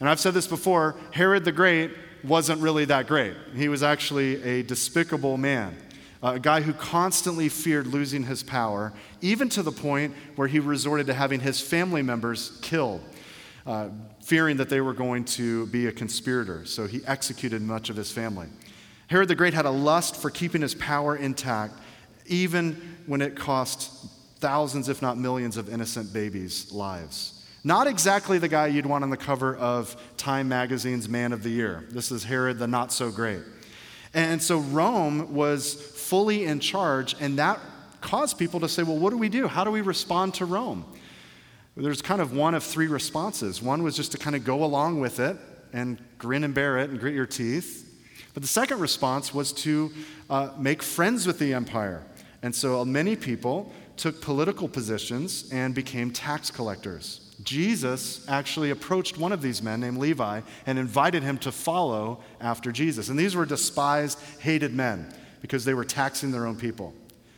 And 0.00 0.08
I've 0.08 0.18
said 0.18 0.34
this 0.34 0.48
before 0.48 0.96
Herod 1.12 1.44
the 1.44 1.52
Great 1.52 1.92
wasn't 2.24 2.60
really 2.60 2.84
that 2.86 3.06
great. 3.06 3.34
He 3.54 3.68
was 3.68 3.82
actually 3.82 4.42
a 4.42 4.62
despicable 4.62 5.36
man, 5.36 5.76
a 6.22 6.38
guy 6.38 6.60
who 6.60 6.72
constantly 6.72 7.48
feared 7.48 7.86
losing 7.86 8.24
his 8.24 8.42
power, 8.42 8.92
even 9.20 9.48
to 9.50 9.62
the 9.62 9.72
point 9.72 10.14
where 10.36 10.48
he 10.48 10.58
resorted 10.58 11.06
to 11.06 11.14
having 11.14 11.40
his 11.40 11.60
family 11.60 12.02
members 12.02 12.58
killed. 12.62 13.02
Uh, 13.66 13.90
fearing 14.22 14.56
that 14.56 14.68
they 14.68 14.80
were 14.80 14.94
going 14.94 15.24
to 15.24 15.66
be 15.66 15.86
a 15.86 15.92
conspirator, 15.92 16.64
so 16.64 16.86
he 16.86 17.02
executed 17.06 17.60
much 17.60 17.90
of 17.90 17.96
his 17.96 18.10
family. 18.10 18.46
Herod 19.08 19.28
the 19.28 19.34
Great 19.34 19.54
had 19.54 19.66
a 19.66 19.70
lust 19.70 20.16
for 20.16 20.30
keeping 20.30 20.62
his 20.62 20.74
power 20.74 21.16
intact, 21.16 21.74
even 22.26 22.96
when 23.06 23.20
it 23.20 23.36
cost 23.36 23.90
thousands, 24.38 24.88
if 24.88 25.02
not 25.02 25.18
millions, 25.18 25.56
of 25.56 25.68
innocent 25.68 26.12
babies' 26.12 26.72
lives. 26.72 27.39
Not 27.62 27.86
exactly 27.86 28.38
the 28.38 28.48
guy 28.48 28.68
you'd 28.68 28.86
want 28.86 29.04
on 29.04 29.10
the 29.10 29.18
cover 29.18 29.54
of 29.56 29.94
Time 30.16 30.48
magazine's 30.48 31.08
Man 31.08 31.32
of 31.32 31.42
the 31.42 31.50
Year. 31.50 31.84
This 31.90 32.10
is 32.10 32.24
Herod 32.24 32.58
the 32.58 32.66
Not 32.66 32.90
So 32.90 33.10
Great. 33.10 33.42
And 34.14 34.42
so 34.42 34.60
Rome 34.60 35.34
was 35.34 35.74
fully 35.74 36.46
in 36.46 36.60
charge, 36.60 37.14
and 37.20 37.38
that 37.38 37.60
caused 38.00 38.38
people 38.38 38.60
to 38.60 38.68
say, 38.68 38.82
well, 38.82 38.96
what 38.96 39.10
do 39.10 39.18
we 39.18 39.28
do? 39.28 39.46
How 39.46 39.62
do 39.64 39.70
we 39.70 39.82
respond 39.82 40.34
to 40.34 40.46
Rome? 40.46 40.86
There's 41.76 42.02
kind 42.02 42.20
of 42.20 42.34
one 42.34 42.54
of 42.54 42.64
three 42.64 42.88
responses. 42.88 43.62
One 43.62 43.82
was 43.82 43.94
just 43.94 44.12
to 44.12 44.18
kind 44.18 44.34
of 44.34 44.42
go 44.44 44.64
along 44.64 45.00
with 45.00 45.20
it 45.20 45.36
and 45.72 45.98
grin 46.18 46.44
and 46.44 46.54
bear 46.54 46.78
it 46.78 46.90
and 46.90 46.98
grit 46.98 47.14
your 47.14 47.26
teeth. 47.26 47.86
But 48.32 48.42
the 48.42 48.48
second 48.48 48.80
response 48.80 49.34
was 49.34 49.52
to 49.52 49.92
uh, 50.30 50.50
make 50.58 50.82
friends 50.82 51.26
with 51.26 51.38
the 51.38 51.52
empire. 51.52 52.02
And 52.42 52.54
so 52.54 52.84
many 52.84 53.16
people 53.16 53.70
took 53.96 54.22
political 54.22 54.66
positions 54.66 55.50
and 55.52 55.74
became 55.74 56.10
tax 56.10 56.50
collectors. 56.50 57.29
Jesus 57.42 58.26
actually 58.28 58.70
approached 58.70 59.18
one 59.18 59.32
of 59.32 59.42
these 59.42 59.62
men 59.62 59.80
named 59.80 59.98
Levi 59.98 60.40
and 60.66 60.78
invited 60.78 61.22
him 61.22 61.38
to 61.38 61.52
follow 61.52 62.20
after 62.40 62.72
Jesus. 62.72 63.08
And 63.08 63.18
these 63.18 63.34
were 63.34 63.46
despised, 63.46 64.18
hated 64.40 64.74
men 64.74 65.12
because 65.40 65.64
they 65.64 65.74
were 65.74 65.84
taxing 65.84 66.32
their 66.32 66.46
own 66.46 66.56
people. 66.56 66.94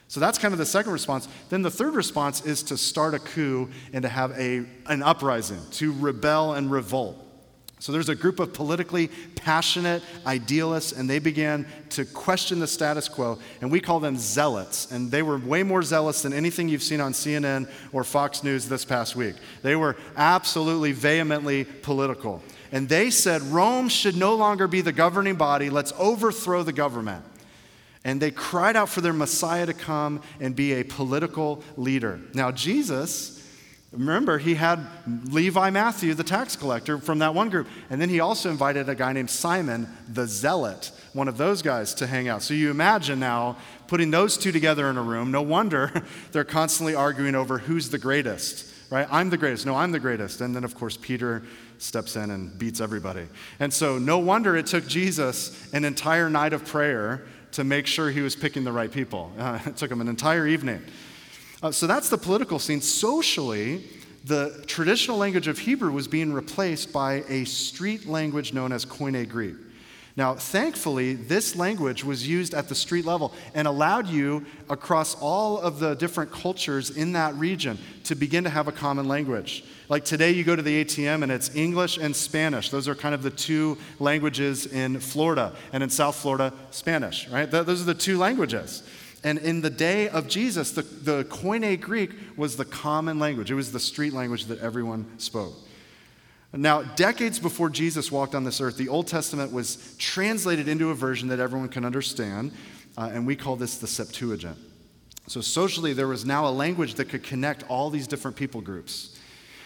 So 0.09 0.21
that's 0.21 0.39
kind 0.39 0.53
of 0.53 0.59
the 0.59 0.67
second 0.67 0.93
response. 0.93 1.27
Then 1.49 1.63
the 1.63 1.71
third 1.71 1.95
response 1.95 2.45
is 2.45 2.63
to 2.65 2.77
start 2.77 3.15
a 3.15 3.19
coup 3.19 3.71
and 3.93 4.03
to 4.03 4.09
have 4.09 4.33
a, 4.33 4.65
an 4.87 5.03
uprising, 5.03 5.61
to 5.73 5.93
rebel 5.93 6.53
and 6.55 6.71
revolt. 6.71 7.17
So 7.83 7.91
there's 7.91 8.09
a 8.09 8.15
group 8.15 8.39
of 8.39 8.53
politically 8.53 9.11
passionate 9.35 10.05
idealists, 10.25 10.93
and 10.93 11.11
they 11.11 11.19
began 11.19 11.67
to 11.91 12.05
question 12.05 12.61
the 12.61 12.67
status 12.69 13.09
quo, 13.09 13.41
and 13.61 13.73
we 13.73 13.81
call 13.81 13.99
them 13.99 14.17
zealots. 14.17 14.93
And 14.93 15.11
they 15.11 15.25
were 15.25 15.37
way 15.37 15.65
more 15.65 15.83
zealous 15.83 16.23
than 16.23 16.33
anything 16.33 16.69
you've 16.69 16.85
seen 16.85 17.01
on 17.01 17.13
CNN 17.13 17.69
or 17.93 18.05
Fox 18.05 18.45
News 18.45 18.69
this 18.69 18.85
past 18.85 19.17
week. 19.17 19.35
They 19.63 19.75
were 19.75 19.97
absolutely 20.17 20.93
vehemently 20.93 21.65
political. 21.65 22.41
And 22.71 22.89
they 22.89 23.11
said 23.11 23.43
Rome 23.43 23.89
should 23.89 24.15
no 24.15 24.37
longer 24.37 24.69
be 24.69 24.81
the 24.81 24.93
governing 24.93 25.35
body, 25.35 25.69
let's 25.69 25.93
overthrow 25.99 26.63
the 26.63 26.73
government. 26.73 27.25
And 28.05 28.23
they 28.23 28.31
cried 28.31 28.77
out 28.77 28.91
for 28.91 29.01
their 29.01 29.13
Messiah 29.13 29.67
to 29.67 29.75
come 29.75 30.23
and 30.39 30.55
be 30.55 30.75
a 30.75 30.85
political 30.85 31.65
leader. 31.77 32.21
Now, 32.33 32.53
Jesus 32.53 33.42
Remember, 33.93 34.39
he 34.39 34.55
had 34.55 34.81
Levi 35.07 35.69
Matthew, 35.69 36.15
the 36.15 36.25
tax 36.25 36.57
collector, 36.57 36.97
from 36.97 37.19
that 37.19 37.35
one 37.35 37.51
group. 37.51 37.69
And 37.91 38.01
then 38.01 38.09
he 38.09 38.21
also 38.21 38.51
invited 38.51 38.89
a 38.89 38.95
guy 38.95 39.13
named 39.13 39.29
Simon, 39.29 39.87
the 40.09 40.27
zealot, 40.27 40.91
one 41.13 41.29
of 41.29 41.37
those 41.37 41.61
guys, 41.61 41.93
to 41.95 42.07
hang 42.07 42.27
out. 42.27 42.43
So 42.43 42.55
you 42.55 42.71
imagine 42.71 43.21
now 43.21 43.59
putting 43.89 44.11
those 44.11 44.39
two 44.39 44.51
together 44.51 44.89
in 44.89 44.97
a 44.97 45.03
room. 45.03 45.31
No 45.31 45.43
wonder 45.43 45.93
they're 46.33 46.43
constantly 46.43 46.95
arguing 46.95 47.35
over 47.35 47.59
who's 47.59 47.91
the 47.91 47.99
greatest, 47.99 48.67
right? 48.91 49.07
I'm 49.11 49.29
the 49.29 49.37
greatest. 49.37 49.67
No, 49.67 49.75
I'm 49.75 49.93
the 49.93 50.01
greatest. 50.01 50.41
And 50.41 50.57
then, 50.57 50.65
of 50.65 50.75
course, 50.75 50.97
Peter 50.97 51.43
steps 51.77 52.17
in 52.17 52.31
and 52.31 52.59
beats 52.59 52.81
everybody. 52.81 53.27
And 53.61 53.71
so, 53.71 53.99
no 53.99 54.19
wonder 54.19 54.57
it 54.57 54.67
took 54.67 54.87
Jesus 54.87 55.71
an 55.75 55.85
entire 55.85 56.31
night 56.31 56.55
of 56.55 56.65
prayer 56.65 57.27
to 57.53 57.65
make 57.65 57.87
sure 57.87 58.11
he 58.11 58.23
was 58.23 58.35
picking 58.35 58.65
the 58.65 58.73
right 58.73 58.91
people. 58.91 59.31
Uh, 59.39 59.59
it 59.67 59.77
took 59.77 59.91
him 59.91 60.01
an 60.01 60.09
entire 60.09 60.47
evening. 60.47 60.83
Uh, 61.63 61.71
so, 61.71 61.87
that's 61.87 62.09
the 62.09 62.19
political 62.19 62.59
scene. 62.59 62.81
Socially, 62.81 63.85
the 64.25 64.65
traditional 64.67 65.17
language 65.17 65.47
of 65.49 65.59
Hebrew 65.59 65.93
was 65.93 66.09
being 66.09 66.33
replaced 66.33 66.93
by 66.93 67.25
a 67.29 67.45
street 67.45 68.07
language 68.07 68.53
known 68.53 68.73
as 68.73 68.85
Koine 68.85 69.29
Greek. 69.29 69.55
Now, 70.15 70.35
thankfully, 70.35 71.15
this 71.15 71.57
language 71.57 72.05
was 72.05 72.29
used 72.29 72.53
at 72.53 72.69
the 72.69 72.75
street 72.75 73.07
level 73.07 73.33
and 73.55 73.67
allowed 73.67 74.09
you 74.09 74.45
across 74.69 75.15
all 75.15 75.59
of 75.59 75.79
the 75.79 75.95
different 75.95 76.31
cultures 76.31 76.91
in 76.91 77.13
that 77.13 77.35
region 77.37 77.79
to 78.05 78.15
begin 78.15 78.45
to 78.45 78.51
have 78.51 78.69
a 78.69 78.73
common 78.73 79.09
language. 79.09 79.65
Like 79.89 80.05
today, 80.05 80.31
you 80.33 80.45
go 80.45 80.55
to 80.55 80.61
the 80.61 80.85
ATM 80.85 81.23
and 81.23 81.33
it's 81.33 81.55
English 81.55 81.97
and 81.97 82.15
Spanish. 82.15 82.69
Those 82.69 82.89
are 82.89 82.95
kind 82.95 83.15
of 83.15 83.23
the 83.23 83.31
two 83.31 83.79
languages 84.01 84.67
in 84.67 85.01
Florida, 85.01 85.55
and 85.73 85.83
in 85.83 85.89
South 85.89 86.17
Florida, 86.17 86.53
Spanish, 86.71 87.29
right? 87.29 87.51
Those 87.51 87.81
are 87.81 87.87
the 87.87 87.95
two 87.95 88.19
languages. 88.19 88.83
And 89.25 89.39
in 89.39 89.61
the 89.61 89.71
day 89.71 90.09
of 90.09 90.27
Jesus, 90.27 90.73
the, 90.73 90.83
the 90.83 91.25
Koine 91.25 91.81
Greek 91.81 92.11
was 92.37 92.57
the 92.57 92.65
common 92.65 93.19
language, 93.19 93.51
it 93.51 93.55
was 93.55 93.73
the 93.73 93.81
street 93.81 94.13
language 94.13 94.47
that 94.47 94.61
everyone 94.61 95.19
spoke. 95.19 95.55
Now, 96.55 96.83
decades 96.83 97.39
before 97.39 97.71
Jesus 97.71 98.13
walked 98.13 98.35
on 98.35 98.45
this 98.45 98.61
earth, 98.61 98.77
the 98.77 98.89
Old 98.89 99.07
Testament 99.07 99.53
was 99.53 99.97
translated 99.97 100.69
into 100.69 100.91
a 100.91 100.95
version 100.95 101.29
that 101.29 101.41
everyone 101.41 101.69
can 101.69 101.85
understand, 101.85 102.53
uh, 102.99 103.11
and 103.13 103.27
we 103.27 103.37
call 103.37 103.57
this 103.57 103.79
the 103.79 103.87
Septuagint. 103.87 104.59
So, 105.29 105.41
socially, 105.41 105.95
there 105.95 106.09
was 106.09 106.27
now 106.27 106.47
a 106.47 106.51
language 106.51 106.95
that 106.95 107.09
could 107.09 107.23
connect 107.23 107.65
all 107.71 107.89
these 107.89 108.07
different 108.07 108.37
people 108.37 108.61
groups. 108.61 109.19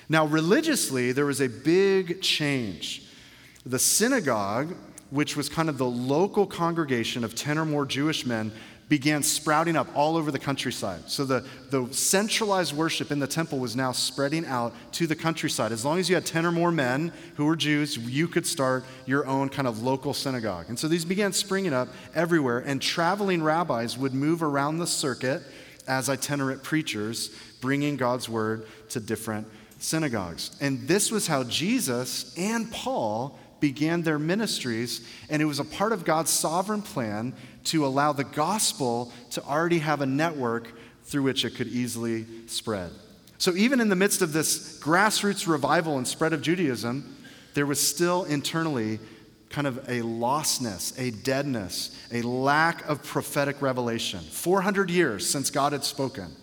Now, 0.09 0.27
religiously, 0.27 1.11
there 1.11 1.27
was 1.27 1.41
a 1.41 1.49
big 1.49 2.23
change. 2.23 3.03
The 3.65 3.81
synagogue, 3.81 4.77
which 5.11 5.37
was 5.37 5.49
kind 5.49 5.69
of 5.69 5.79
the 5.79 5.87
local 5.87 6.47
congregation 6.47 7.25
of 7.25 7.35
10 7.35 7.59
or 7.59 7.65
more 7.65 7.85
Jewish 7.85 8.25
men, 8.25 8.53
began 8.89 9.23
sprouting 9.23 9.77
up 9.77 9.89
all 9.97 10.17
over 10.17 10.31
the 10.31 10.39
countryside. 10.39 11.11
So 11.11 11.25
the, 11.25 11.45
the 11.71 11.93
centralized 11.93 12.73
worship 12.73 13.11
in 13.11 13.19
the 13.19 13.27
temple 13.27 13.59
was 13.59 13.75
now 13.75 13.91
spreading 13.93 14.47
out 14.47 14.73
to 14.93 15.07
the 15.09 15.17
countryside. 15.17 15.73
As 15.73 15.85
long 15.85 15.99
as 15.99 16.09
you 16.09 16.15
had 16.15 16.25
10 16.25 16.47
or 16.47 16.53
more 16.53 16.71
men 16.71 17.13
who 17.35 17.47
were 17.47 17.57
Jews, 17.57 17.97
you 17.97 18.29
could 18.29 18.47
start 18.47 18.85
your 19.05 19.27
own 19.27 19.49
kind 19.49 19.67
of 19.67 19.83
local 19.83 20.15
synagogue. 20.15 20.67
And 20.69 20.79
so 20.79 20.87
these 20.87 21.05
began 21.05 21.33
springing 21.33 21.73
up 21.73 21.89
everywhere, 22.15 22.61
and 22.61 22.81
traveling 22.81 23.43
rabbis 23.43 23.99
would 23.99 24.15
move 24.15 24.43
around 24.43 24.79
the 24.79 24.87
circuit 24.87 25.43
as 25.89 26.09
itinerant 26.09 26.63
preachers, 26.63 27.31
bringing 27.61 27.97
God's 27.97 28.29
word 28.29 28.67
to 28.91 29.01
different 29.01 29.49
synagogues. 29.79 30.57
And 30.61 30.87
this 30.87 31.11
was 31.11 31.27
how 31.27 31.45
Jesus 31.45 32.37
and 32.39 32.71
Paul 32.71 33.39
began 33.61 34.03
their 34.03 34.19
ministries, 34.19 35.07
and 35.31 35.41
it 35.41 35.47
was 35.47 35.59
a 35.59 35.65
part 35.65 35.93
of 35.93 36.05
God's 36.05 36.31
sovereign 36.31 36.83
plan 36.83 37.35
to 37.65 37.87
allow 37.87 38.13
the 38.13 38.25
gospel 38.25 39.13
to 39.31 39.43
already 39.45 39.79
have 39.79 40.01
a 40.01 40.07
network 40.07 40.69
through 41.05 41.23
which 41.23 41.45
it 41.45 41.55
could 41.55 41.69
easily 41.69 42.27
spread. 42.47 42.91
So, 43.39 43.55
even 43.55 43.81
in 43.81 43.89
the 43.89 43.97
midst 43.97 44.23
of 44.23 44.33
this 44.33 44.79
grassroots 44.81 45.47
revival 45.47 45.99
and 45.99 46.09
spread 46.09 46.33
of 46.33 46.43
Judaism, 46.43 47.17
there 47.55 47.67
was 47.67 47.81
still 47.81 48.25
internally 48.25 48.99
kind 49.51 49.67
of 49.67 49.79
a 49.89 50.01
lostness, 50.03 50.99
a 50.99 51.11
deadness, 51.11 51.97
a 52.13 52.23
lack 52.23 52.87
of 52.89 53.03
prophetic 53.03 53.63
revelation. 53.63 54.21
400 54.21 54.91
years 54.91 55.29
since 55.29 55.51
God 55.51 55.73
had 55.73 55.85
spoken. 55.85 56.35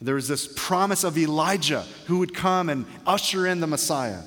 There 0.00 0.14
was 0.14 0.28
this 0.28 0.52
promise 0.56 1.04
of 1.04 1.16
Elijah 1.16 1.84
who 2.06 2.18
would 2.18 2.34
come 2.34 2.68
and 2.68 2.86
usher 3.06 3.46
in 3.46 3.60
the 3.60 3.66
Messiah, 3.66 4.22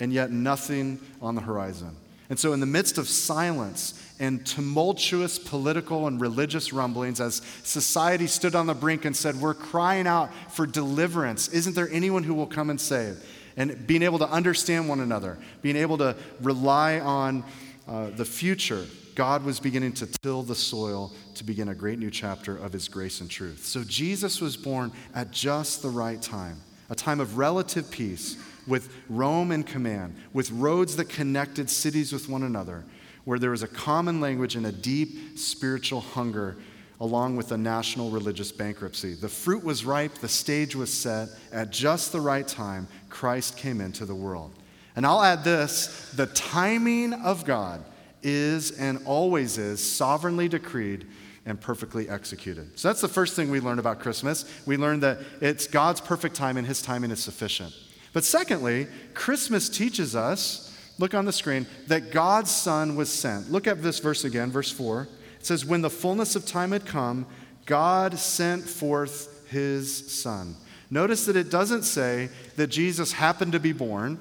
and 0.00 0.12
yet 0.12 0.30
nothing 0.30 1.00
on 1.20 1.34
the 1.34 1.40
horizon. 1.40 1.96
And 2.32 2.38
so, 2.38 2.54
in 2.54 2.60
the 2.60 2.66
midst 2.66 2.96
of 2.96 3.08
silence 3.08 3.92
and 4.18 4.46
tumultuous 4.46 5.38
political 5.38 6.06
and 6.06 6.18
religious 6.18 6.72
rumblings, 6.72 7.20
as 7.20 7.42
society 7.62 8.26
stood 8.26 8.54
on 8.54 8.66
the 8.66 8.72
brink 8.72 9.04
and 9.04 9.14
said, 9.14 9.36
We're 9.36 9.52
crying 9.52 10.06
out 10.06 10.30
for 10.50 10.66
deliverance, 10.66 11.48
isn't 11.48 11.74
there 11.74 11.90
anyone 11.90 12.22
who 12.22 12.32
will 12.32 12.46
come 12.46 12.70
and 12.70 12.80
save? 12.80 13.22
And 13.58 13.86
being 13.86 14.02
able 14.02 14.18
to 14.20 14.28
understand 14.30 14.88
one 14.88 15.00
another, 15.00 15.36
being 15.60 15.76
able 15.76 15.98
to 15.98 16.16
rely 16.40 17.00
on 17.00 17.44
uh, 17.86 18.08
the 18.16 18.24
future, 18.24 18.86
God 19.14 19.44
was 19.44 19.60
beginning 19.60 19.92
to 19.94 20.06
till 20.06 20.42
the 20.42 20.54
soil 20.54 21.12
to 21.34 21.44
begin 21.44 21.68
a 21.68 21.74
great 21.74 21.98
new 21.98 22.10
chapter 22.10 22.56
of 22.56 22.72
His 22.72 22.88
grace 22.88 23.20
and 23.20 23.28
truth. 23.28 23.66
So, 23.66 23.84
Jesus 23.84 24.40
was 24.40 24.56
born 24.56 24.90
at 25.14 25.32
just 25.32 25.82
the 25.82 25.90
right 25.90 26.22
time, 26.22 26.62
a 26.88 26.94
time 26.94 27.20
of 27.20 27.36
relative 27.36 27.90
peace 27.90 28.38
with 28.66 28.94
Rome 29.08 29.52
in 29.52 29.64
command, 29.64 30.16
with 30.32 30.50
roads 30.50 30.96
that 30.96 31.08
connected 31.08 31.68
cities 31.68 32.12
with 32.12 32.28
one 32.28 32.42
another, 32.42 32.84
where 33.24 33.38
there 33.38 33.50
was 33.50 33.62
a 33.62 33.68
common 33.68 34.20
language 34.20 34.56
and 34.56 34.66
a 34.66 34.72
deep 34.72 35.38
spiritual 35.38 36.00
hunger, 36.00 36.56
along 37.00 37.36
with 37.36 37.52
a 37.52 37.58
national 37.58 38.10
religious 38.10 38.52
bankruptcy. 38.52 39.14
The 39.14 39.28
fruit 39.28 39.64
was 39.64 39.84
ripe, 39.84 40.14
the 40.14 40.28
stage 40.28 40.76
was 40.76 40.92
set. 40.92 41.28
At 41.52 41.70
just 41.70 42.12
the 42.12 42.20
right 42.20 42.46
time, 42.46 42.86
Christ 43.10 43.56
came 43.56 43.80
into 43.80 44.04
the 44.04 44.14
world. 44.14 44.52
And 44.94 45.06
I'll 45.06 45.22
add 45.22 45.44
this 45.44 46.10
the 46.16 46.26
timing 46.26 47.12
of 47.12 47.44
God 47.44 47.84
is 48.22 48.72
and 48.72 49.00
always 49.04 49.58
is 49.58 49.80
sovereignly 49.80 50.48
decreed 50.48 51.06
and 51.44 51.60
perfectly 51.60 52.08
executed. 52.08 52.78
So 52.78 52.88
that's 52.88 53.00
the 53.00 53.08
first 53.08 53.34
thing 53.34 53.50
we 53.50 53.58
learn 53.58 53.78
about 53.78 53.98
Christmas. 53.98 54.44
We 54.64 54.76
learn 54.76 55.00
that 55.00 55.18
it's 55.40 55.66
God's 55.66 56.00
perfect 56.00 56.36
time 56.36 56.56
and 56.56 56.66
his 56.66 56.82
timing 56.82 57.10
is 57.10 57.20
sufficient. 57.20 57.74
But 58.12 58.24
secondly, 58.24 58.86
Christmas 59.14 59.68
teaches 59.68 60.14
us, 60.14 60.76
look 60.98 61.14
on 61.14 61.24
the 61.24 61.32
screen, 61.32 61.66
that 61.86 62.10
God's 62.10 62.50
Son 62.50 62.96
was 62.96 63.10
sent. 63.10 63.50
Look 63.50 63.66
at 63.66 63.82
this 63.82 63.98
verse 64.00 64.24
again, 64.24 64.50
verse 64.50 64.70
4. 64.70 65.08
It 65.38 65.46
says, 65.46 65.64
When 65.64 65.80
the 65.82 65.90
fullness 65.90 66.36
of 66.36 66.44
time 66.44 66.72
had 66.72 66.86
come, 66.86 67.26
God 67.64 68.18
sent 68.18 68.64
forth 68.64 69.48
his 69.48 70.12
Son. 70.12 70.56
Notice 70.90 71.24
that 71.24 71.36
it 71.36 71.50
doesn't 71.50 71.84
say 71.84 72.28
that 72.56 72.66
Jesus 72.66 73.12
happened 73.12 73.52
to 73.52 73.60
be 73.60 73.72
born, 73.72 74.18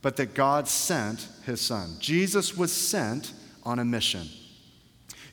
but 0.00 0.16
that 0.16 0.34
God 0.34 0.68
sent 0.68 1.28
his 1.44 1.60
Son. 1.60 1.96
Jesus 1.98 2.56
was 2.56 2.72
sent 2.72 3.32
on 3.64 3.78
a 3.78 3.84
mission. 3.84 4.28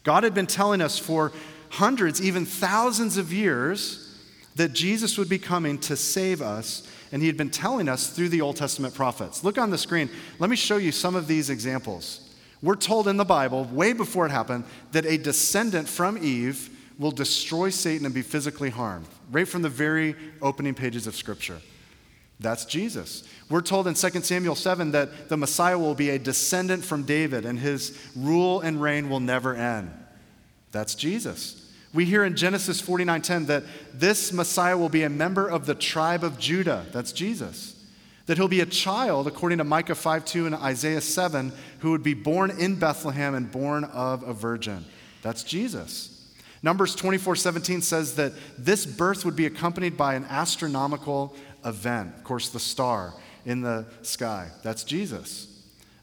God 0.04 0.24
had 0.24 0.34
been 0.34 0.48
telling 0.48 0.82
us 0.82 0.98
for 0.98 1.32
hundreds, 1.70 2.22
even 2.22 2.46
thousands 2.46 3.18
of 3.18 3.32
years, 3.32 4.20
that 4.56 4.74
Jesus 4.74 5.18
would 5.18 5.30
be 5.30 5.38
coming 5.38 5.78
to 5.80 5.96
save 5.96 6.42
us 6.42 6.88
and 7.12 7.22
he 7.22 7.28
had 7.28 7.38
been 7.38 7.50
telling 7.50 7.90
us 7.90 8.10
through 8.10 8.30
the 8.30 8.42
Old 8.42 8.56
Testament 8.56 8.94
prophets. 8.94 9.44
Look 9.44 9.58
on 9.58 9.70
the 9.70 9.78
screen. 9.78 10.10
Let 10.40 10.50
me 10.50 10.56
show 10.56 10.78
you 10.78 10.92
some 10.92 11.16
of 11.16 11.28
these 11.28 11.50
examples. 11.50 12.30
We're 12.62 12.76
told 12.76 13.08
in 13.08 13.18
the 13.18 13.26
Bible, 13.26 13.66
way 13.66 13.94
before 13.94 14.26
it 14.26 14.32
happened, 14.32 14.66
that 14.92 15.06
a 15.06 15.18
descendant 15.18 15.90
from 15.90 16.24
Eve 16.24 16.70
will 17.00 17.12
destroy 17.12 17.70
Satan 17.70 18.06
and 18.06 18.14
be 18.14 18.22
physically 18.22 18.70
harmed, 18.70 19.08
right 19.32 19.48
from 19.48 19.64
the 19.64 19.70
very 19.70 20.16
opening 20.42 20.76
pages 20.76 21.08
of 21.08 21.16
Scripture. 21.16 21.60
That's 22.40 22.66
Jesus. 22.66 23.24
We're 23.50 23.62
told 23.62 23.88
in 23.88 23.94
2 23.94 24.10
Samuel 24.22 24.56
7 24.56 24.92
that 24.92 25.30
the 25.30 25.38
Messiah 25.38 25.78
will 25.78 25.96
be 25.96 26.10
a 26.12 26.20
descendant 26.20 26.84
from 26.84 27.04
David 27.04 27.46
and 27.46 27.60
his 27.60 27.98
rule 28.16 28.62
and 28.62 28.82
reign 28.82 29.10
will 29.10 29.20
never 29.20 29.56
end. 29.56 29.92
That's 30.72 30.96
Jesus. 30.96 31.71
We 31.94 32.06
hear 32.06 32.24
in 32.24 32.36
Genesis 32.36 32.80
49:10 32.82 33.48
that 33.48 33.64
this 33.94 34.32
Messiah 34.32 34.78
will 34.78 34.90
be 34.90 35.04
a 35.04 35.10
member 35.10 35.48
of 35.48 35.66
the 35.66 35.76
tribe 35.76 36.24
of 36.24 36.40
Judah. 36.40 36.86
That's 36.94 37.12
Jesus. 37.12 37.76
That 38.28 38.38
he'll 38.38 38.48
be 38.48 38.62
a 38.62 38.66
child, 38.66 39.28
according 39.28 39.58
to 39.58 39.64
Micah 39.66 39.96
5:2 39.96 40.46
and 40.46 40.56
Isaiah 40.56 41.02
7, 41.02 41.52
who 41.80 41.92
would 41.92 42.04
be 42.04 42.14
born 42.14 42.52
in 42.52 42.76
Bethlehem 42.76 43.36
and 43.36 43.52
born 43.52 43.84
of 43.84 44.24
a 44.24 44.34
virgin. 44.34 44.86
That's 45.22 45.44
Jesus. 45.44 46.10
Numbers 46.64 46.96
24:17 46.96 47.82
says 47.82 48.16
that 48.16 48.34
this 48.58 48.86
birth 48.86 49.26
would 49.26 49.36
be 49.36 49.46
accompanied 49.46 49.98
by 49.98 50.16
an 50.16 50.26
astronomical 50.30 51.36
event. 51.66 52.14
Of 52.18 52.24
course, 52.24 52.50
the 52.50 52.60
star 52.60 53.14
in 53.46 53.62
the 53.62 53.86
sky. 54.04 54.48
That's 54.64 54.84
Jesus. 54.84 55.48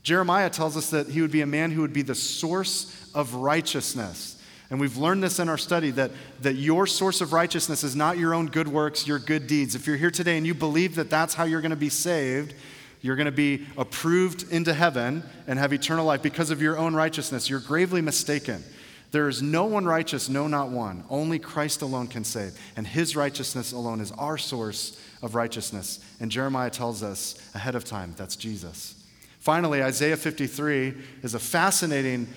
Jeremiah 0.02 0.50
tells 0.50 0.76
us 0.76 0.90
that 0.90 1.08
he 1.08 1.22
would 1.22 1.30
be 1.30 1.40
a 1.40 1.46
man 1.46 1.70
who 1.70 1.80
would 1.80 1.92
be 1.92 2.02
the 2.02 2.14
source 2.14 2.92
of 3.14 3.34
righteousness. 3.34 4.36
And 4.70 4.78
we've 4.78 4.98
learned 4.98 5.22
this 5.22 5.38
in 5.38 5.48
our 5.48 5.56
study 5.56 5.90
that, 5.92 6.10
that 6.42 6.54
your 6.54 6.86
source 6.86 7.20
of 7.20 7.32
righteousness 7.32 7.82
is 7.82 7.96
not 7.96 8.18
your 8.18 8.34
own 8.34 8.46
good 8.46 8.68
works, 8.68 9.06
your 9.06 9.18
good 9.18 9.46
deeds. 9.46 9.74
If 9.74 9.86
you're 9.86 9.96
here 9.96 10.10
today 10.10 10.36
and 10.36 10.46
you 10.46 10.54
believe 10.54 10.94
that 10.96 11.08
that's 11.08 11.34
how 11.34 11.44
you're 11.44 11.62
going 11.62 11.70
to 11.70 11.76
be 11.76 11.88
saved, 11.88 12.54
you're 13.00 13.16
going 13.16 13.26
to 13.26 13.32
be 13.32 13.66
approved 13.78 14.52
into 14.52 14.74
heaven 14.74 15.22
and 15.46 15.58
have 15.58 15.72
eternal 15.72 16.04
life 16.04 16.20
because 16.20 16.50
of 16.50 16.60
your 16.60 16.76
own 16.76 16.94
righteousness, 16.94 17.48
you're 17.48 17.60
gravely 17.60 18.02
mistaken. 18.02 18.62
There 19.10 19.28
is 19.28 19.40
no 19.40 19.64
one 19.64 19.86
righteous, 19.86 20.28
no, 20.28 20.46
not 20.48 20.68
one. 20.68 21.02
Only 21.08 21.38
Christ 21.38 21.80
alone 21.80 22.08
can 22.08 22.24
save. 22.24 22.58
And 22.76 22.86
his 22.86 23.16
righteousness 23.16 23.72
alone 23.72 24.00
is 24.00 24.12
our 24.12 24.36
source 24.36 25.00
of 25.22 25.34
righteousness. 25.34 26.00
And 26.20 26.30
Jeremiah 26.30 26.68
tells 26.68 27.02
us 27.02 27.40
ahead 27.54 27.74
of 27.74 27.86
time 27.86 28.14
that's 28.18 28.36
Jesus. 28.36 29.02
Finally, 29.40 29.82
Isaiah 29.82 30.16
53 30.16 30.94
is 31.22 31.32
a 31.32 31.38
fascinating 31.38 32.28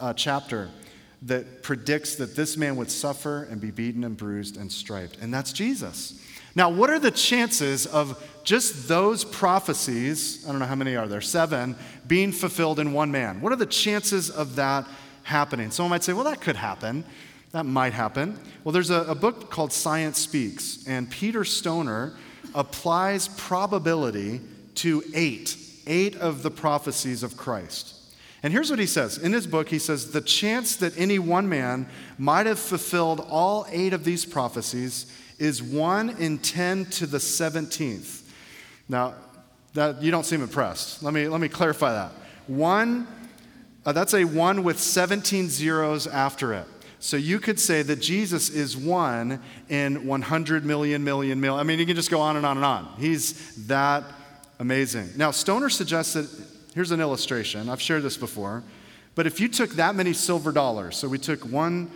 uh, 0.00 0.14
chapter 0.14 0.68
that 1.26 1.62
predicts 1.62 2.16
that 2.16 2.36
this 2.36 2.56
man 2.56 2.76
would 2.76 2.90
suffer 2.90 3.44
and 3.50 3.60
be 3.60 3.70
beaten 3.70 4.04
and 4.04 4.16
bruised 4.16 4.56
and 4.56 4.70
striped. 4.70 5.18
And 5.18 5.32
that's 5.32 5.52
Jesus. 5.52 6.20
Now, 6.54 6.70
what 6.70 6.88
are 6.88 6.98
the 6.98 7.10
chances 7.10 7.84
of 7.84 8.22
just 8.42 8.88
those 8.88 9.24
prophecies, 9.24 10.44
I 10.46 10.50
don't 10.50 10.58
know 10.58 10.66
how 10.66 10.74
many 10.74 10.96
are 10.96 11.06
there, 11.06 11.20
seven, 11.20 11.76
being 12.06 12.32
fulfilled 12.32 12.80
in 12.80 12.92
one 12.92 13.10
man? 13.10 13.40
What 13.40 13.52
are 13.52 13.56
the 13.56 13.66
chances 13.66 14.30
of 14.30 14.56
that 14.56 14.86
happening? 15.24 15.70
Someone 15.70 15.90
might 15.90 16.04
say, 16.04 16.14
well, 16.14 16.24
that 16.24 16.40
could 16.40 16.56
happen. 16.56 17.04
That 17.52 17.64
might 17.64 17.92
happen. 17.92 18.38
Well, 18.64 18.72
there's 18.72 18.90
a, 18.90 19.02
a 19.02 19.14
book 19.14 19.50
called 19.50 19.72
Science 19.72 20.18
Speaks, 20.18 20.84
and 20.86 21.10
Peter 21.10 21.44
Stoner 21.44 22.14
applies 22.54 23.28
probability 23.28 24.40
to 24.76 25.02
eight, 25.14 25.56
eight 25.86 26.16
of 26.16 26.42
the 26.42 26.50
prophecies 26.50 27.22
of 27.22 27.36
Christ. 27.36 27.95
And 28.46 28.52
here's 28.52 28.70
what 28.70 28.78
he 28.78 28.86
says. 28.86 29.18
In 29.18 29.32
his 29.32 29.44
book, 29.44 29.68
he 29.70 29.80
says, 29.80 30.12
The 30.12 30.20
chance 30.20 30.76
that 30.76 30.96
any 30.96 31.18
one 31.18 31.48
man 31.48 31.88
might 32.16 32.46
have 32.46 32.60
fulfilled 32.60 33.26
all 33.28 33.66
eight 33.70 33.92
of 33.92 34.04
these 34.04 34.24
prophecies 34.24 35.12
is 35.40 35.60
1 35.60 36.10
in 36.20 36.38
10 36.38 36.84
to 36.84 37.08
the 37.08 37.18
17th. 37.18 38.22
Now, 38.88 39.14
that, 39.74 40.00
you 40.00 40.12
don't 40.12 40.24
seem 40.24 40.42
impressed. 40.42 41.02
Let 41.02 41.12
me, 41.12 41.26
let 41.26 41.40
me 41.40 41.48
clarify 41.48 41.92
that. 41.92 42.12
One, 42.46 43.08
uh, 43.84 43.90
that's 43.90 44.14
a 44.14 44.22
1 44.22 44.62
with 44.62 44.78
17 44.78 45.48
zeros 45.48 46.06
after 46.06 46.54
it. 46.54 46.68
So 47.00 47.16
you 47.16 47.40
could 47.40 47.58
say 47.58 47.82
that 47.82 47.96
Jesus 47.96 48.48
is 48.48 48.76
one 48.76 49.42
in 49.68 50.06
100 50.06 50.64
million, 50.64 51.02
million, 51.02 51.40
million. 51.40 51.58
I 51.58 51.64
mean, 51.64 51.80
you 51.80 51.86
can 51.86 51.96
just 51.96 52.12
go 52.12 52.20
on 52.20 52.36
and 52.36 52.46
on 52.46 52.58
and 52.58 52.64
on. 52.64 52.94
He's 52.96 53.66
that 53.66 54.04
amazing. 54.60 55.08
Now, 55.16 55.32
Stoner 55.32 55.68
suggests 55.68 56.12
that 56.12 56.55
here's 56.76 56.90
an 56.90 57.00
illustration. 57.00 57.70
I've 57.70 57.80
shared 57.80 58.02
this 58.02 58.18
before. 58.18 58.62
But 59.14 59.26
if 59.26 59.40
you 59.40 59.48
took 59.48 59.70
that 59.70 59.96
many 59.96 60.12
silver 60.12 60.52
dollars, 60.52 60.96
so 60.96 61.08
we 61.08 61.16
took 61.18 61.40
one, 61.40 61.90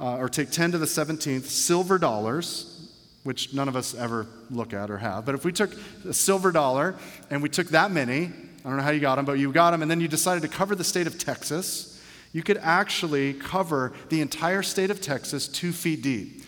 uh, 0.00 0.16
or 0.16 0.28
take 0.30 0.50
10 0.50 0.72
to 0.72 0.78
the 0.78 0.86
17th 0.86 1.44
silver 1.44 1.98
dollars, 1.98 2.88
which 3.24 3.52
none 3.52 3.68
of 3.68 3.76
us 3.76 3.94
ever 3.94 4.26
look 4.50 4.72
at 4.72 4.90
or 4.90 4.96
have, 4.96 5.26
but 5.26 5.34
if 5.34 5.44
we 5.44 5.52
took 5.52 5.70
a 6.08 6.14
silver 6.14 6.50
dollar 6.50 6.96
and 7.30 7.42
we 7.42 7.48
took 7.50 7.68
that 7.68 7.90
many, 7.90 8.24
I 8.64 8.68
don't 8.68 8.78
know 8.78 8.82
how 8.82 8.90
you 8.90 9.00
got 9.00 9.16
them, 9.16 9.26
but 9.26 9.34
you 9.34 9.52
got 9.52 9.72
them, 9.72 9.82
and 9.82 9.90
then 9.90 10.00
you 10.00 10.08
decided 10.08 10.40
to 10.42 10.48
cover 10.48 10.74
the 10.74 10.82
state 10.82 11.06
of 11.06 11.18
Texas 11.18 11.92
you 12.32 12.42
could 12.42 12.58
actually 12.58 13.34
cover 13.34 13.92
the 14.08 14.20
entire 14.20 14.62
state 14.62 14.90
of 14.90 15.00
Texas 15.00 15.46
two 15.46 15.72
feet 15.72 16.02
deep. 16.02 16.41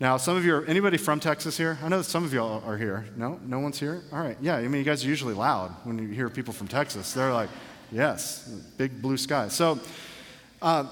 Now, 0.00 0.16
some 0.16 0.36
of 0.36 0.44
you 0.44 0.54
are, 0.54 0.64
anybody 0.66 0.96
from 0.96 1.18
Texas 1.18 1.56
here? 1.56 1.76
I 1.82 1.88
know 1.88 2.02
some 2.02 2.24
of 2.24 2.32
you 2.32 2.40
all 2.40 2.62
are 2.64 2.76
here. 2.76 3.04
No? 3.16 3.40
No 3.44 3.58
one's 3.58 3.80
here? 3.80 4.02
All 4.12 4.20
right. 4.20 4.36
Yeah, 4.40 4.54
I 4.54 4.62
mean, 4.62 4.78
you 4.78 4.84
guys 4.84 5.04
are 5.04 5.08
usually 5.08 5.34
loud 5.34 5.74
when 5.82 5.98
you 5.98 6.06
hear 6.06 6.30
people 6.30 6.54
from 6.54 6.68
Texas. 6.68 7.12
They're 7.12 7.32
like, 7.32 7.50
yes, 7.90 8.48
big 8.76 9.02
blue 9.02 9.16
sky. 9.16 9.48
So, 9.48 9.80
uh, 10.62 10.86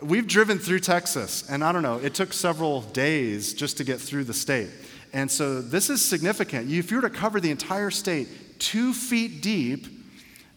we've 0.00 0.26
driven 0.26 0.58
through 0.58 0.80
Texas, 0.80 1.48
and 1.48 1.62
I 1.62 1.70
don't 1.70 1.82
know, 1.84 1.98
it 1.98 2.14
took 2.14 2.32
several 2.32 2.80
days 2.80 3.54
just 3.54 3.76
to 3.76 3.84
get 3.84 4.00
through 4.00 4.24
the 4.24 4.34
state. 4.34 4.70
And 5.12 5.30
so, 5.30 5.62
this 5.62 5.88
is 5.88 6.04
significant. 6.04 6.68
If 6.68 6.90
you 6.90 6.96
were 6.96 7.08
to 7.08 7.10
cover 7.10 7.38
the 7.38 7.50
entire 7.52 7.90
state 7.92 8.58
two 8.58 8.92
feet 8.92 9.40
deep, 9.40 9.86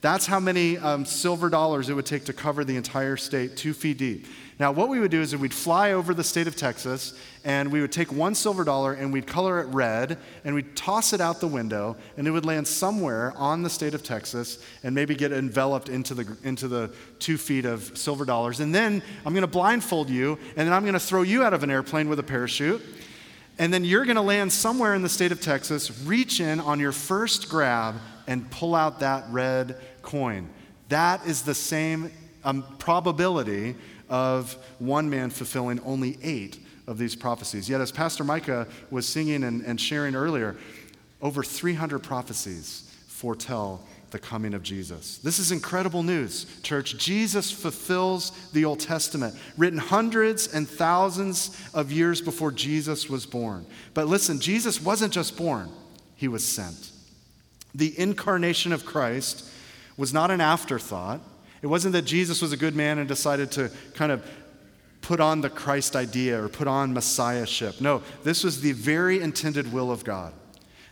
that's 0.01 0.25
how 0.25 0.39
many 0.39 0.79
um, 0.79 1.05
silver 1.05 1.49
dollars 1.49 1.89
it 1.89 1.93
would 1.93 2.05
take 2.07 2.25
to 2.25 2.33
cover 2.33 2.63
the 2.63 2.77
entire 2.77 3.17
state, 3.17 3.57
two 3.57 3.73
feet 3.73 3.99
deep. 3.99 4.25
Now, 4.57 4.71
what 4.71 4.87
we 4.87 5.01
would 5.01 5.11
do 5.11 5.19
is 5.19 5.35
we'd 5.35 5.53
fly 5.53 5.91
over 5.91 6.13
the 6.13 6.23
state 6.23 6.47
of 6.47 6.55
Texas 6.55 7.19
and 7.43 7.73
we 7.73 7.81
would 7.81 7.91
take 7.91 8.13
one 8.13 8.33
silver 8.33 8.63
dollar 8.63 8.93
and 8.93 9.11
we'd 9.11 9.27
color 9.27 9.59
it 9.59 9.65
red 9.65 10.17
and 10.45 10.55
we'd 10.55 10.77
toss 10.77 11.11
it 11.11 11.19
out 11.19 11.41
the 11.41 11.47
window 11.47 11.97
and 12.15 12.25
it 12.25 12.31
would 12.31 12.45
land 12.45 12.65
somewhere 12.65 13.33
on 13.35 13.63
the 13.63 13.69
state 13.69 13.93
of 13.93 14.01
Texas 14.01 14.63
and 14.83 14.95
maybe 14.95 15.13
get 15.13 15.33
enveloped 15.33 15.89
into 15.89 16.13
the, 16.13 16.37
into 16.43 16.69
the 16.69 16.89
two 17.19 17.37
feet 17.37 17.65
of 17.65 17.97
silver 17.97 18.23
dollars. 18.23 18.61
And 18.61 18.73
then 18.73 19.03
I'm 19.25 19.33
going 19.33 19.41
to 19.41 19.47
blindfold 19.47 20.09
you 20.09 20.39
and 20.55 20.65
then 20.65 20.71
I'm 20.71 20.83
going 20.83 20.93
to 20.93 20.99
throw 21.01 21.23
you 21.23 21.43
out 21.43 21.53
of 21.53 21.63
an 21.63 21.69
airplane 21.69 22.07
with 22.07 22.19
a 22.19 22.23
parachute. 22.23 22.81
And 23.59 23.73
then 23.73 23.83
you're 23.83 24.05
going 24.05 24.15
to 24.15 24.21
land 24.21 24.53
somewhere 24.53 24.95
in 24.95 25.01
the 25.01 25.09
state 25.09 25.33
of 25.33 25.41
Texas, 25.41 26.03
reach 26.03 26.39
in 26.39 26.61
on 26.61 26.79
your 26.79 26.91
first 26.91 27.49
grab, 27.49 27.95
and 28.27 28.49
pull 28.51 28.73
out 28.73 28.99
that 29.01 29.25
red 29.29 29.77
coin. 30.01 30.49
That 30.89 31.25
is 31.25 31.41
the 31.41 31.55
same 31.55 32.11
um, 32.43 32.63
probability 32.77 33.75
of 34.09 34.53
one 34.79 35.09
man 35.09 35.29
fulfilling 35.29 35.79
only 35.81 36.17
eight 36.21 36.59
of 36.87 36.97
these 36.97 37.15
prophecies. 37.15 37.69
Yet, 37.69 37.81
as 37.81 37.91
Pastor 37.91 38.23
Micah 38.23 38.67
was 38.91 39.07
singing 39.07 39.43
and, 39.43 39.61
and 39.63 39.79
sharing 39.79 40.15
earlier, 40.15 40.55
over 41.21 41.43
300 41.43 41.99
prophecies 41.99 42.91
foretell 43.07 43.81
the 44.11 44.19
coming 44.19 44.53
of 44.53 44.63
Jesus. 44.63 45.17
This 45.17 45.39
is 45.39 45.51
incredible 45.51 46.03
news, 46.03 46.45
church. 46.61 46.97
Jesus 46.97 47.51
fulfills 47.51 48.31
the 48.53 48.63
Old 48.63 48.79
Testament, 48.79 49.35
written 49.57 49.79
hundreds 49.79 50.53
and 50.53 50.69
thousands 50.69 51.59
of 51.73 51.91
years 51.91 52.21
before 52.21 52.51
Jesus 52.51 53.09
was 53.09 53.25
born. 53.25 53.65
But 53.93 54.07
listen, 54.07 54.39
Jesus 54.39 54.81
wasn't 54.81 55.11
just 55.11 55.35
born, 55.35 55.69
he 56.15 56.27
was 56.27 56.45
sent. 56.45 56.91
The 57.73 57.97
incarnation 57.99 58.71
of 58.71 58.85
Christ 58.85 59.49
was 59.97 60.13
not 60.13 60.31
an 60.31 60.39
afterthought. 60.39 61.21
It 61.65 61.69
wasn't 61.69 61.93
that 61.93 62.03
Jesus 62.03 62.43
was 62.43 62.51
a 62.51 62.57
good 62.57 62.75
man 62.75 62.99
and 62.99 63.07
decided 63.07 63.49
to 63.53 63.71
kind 63.95 64.11
of 64.11 64.23
put 65.01 65.19
on 65.19 65.41
the 65.41 65.49
Christ 65.49 65.95
idea 65.95 66.39
or 66.39 66.47
put 66.47 66.67
on 66.67 66.93
messiahship. 66.93 67.81
No, 67.81 68.03
this 68.23 68.43
was 68.43 68.61
the 68.61 68.73
very 68.73 69.19
intended 69.19 69.73
will 69.73 69.89
of 69.89 70.03
God. 70.03 70.31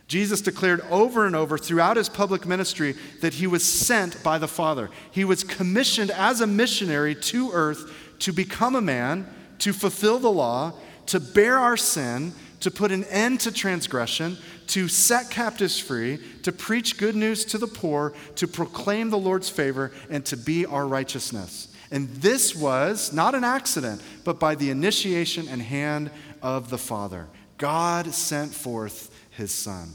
Jesus 0.08 0.40
declared 0.40 0.80
over 0.90 1.26
and 1.26 1.36
over 1.36 1.58
throughout 1.58 1.96
his 1.96 2.08
public 2.08 2.44
ministry 2.44 2.96
that 3.20 3.34
he 3.34 3.46
was 3.46 3.62
sent 3.62 4.20
by 4.24 4.36
the 4.36 4.48
Father. 4.48 4.90
He 5.12 5.24
was 5.24 5.44
commissioned 5.44 6.10
as 6.10 6.40
a 6.40 6.46
missionary 6.48 7.14
to 7.14 7.52
earth 7.52 7.94
to 8.18 8.32
become 8.32 8.74
a 8.74 8.80
man, 8.80 9.32
to 9.60 9.72
fulfill 9.72 10.18
the 10.18 10.32
law, 10.32 10.72
to 11.06 11.20
bear 11.20 11.56
our 11.56 11.76
sin, 11.76 12.32
to 12.58 12.70
put 12.72 12.90
an 12.90 13.04
end 13.04 13.38
to 13.42 13.52
transgression, 13.52 14.38
to 14.68 14.88
set 14.88 15.30
captives 15.30 15.78
free, 15.78 16.18
to 16.42 16.52
preach 16.52 16.98
good 16.98 17.16
news 17.16 17.44
to 17.46 17.58
the 17.58 17.66
poor, 17.66 18.14
to 18.36 18.46
proclaim 18.46 19.10
the 19.10 19.18
Lord's 19.18 19.48
favor, 19.48 19.92
and 20.10 20.24
to 20.26 20.36
be 20.36 20.66
our 20.66 20.86
righteousness. 20.86 21.68
And 21.90 22.08
this 22.08 22.54
was 22.54 23.12
not 23.12 23.34
an 23.34 23.44
accident, 23.44 24.02
but 24.24 24.40
by 24.40 24.54
the 24.54 24.70
initiation 24.70 25.48
and 25.48 25.62
hand 25.62 26.10
of 26.42 26.70
the 26.70 26.78
Father. 26.78 27.28
God 27.58 28.12
sent 28.12 28.52
forth 28.52 29.10
his 29.30 29.52
Son. 29.52 29.90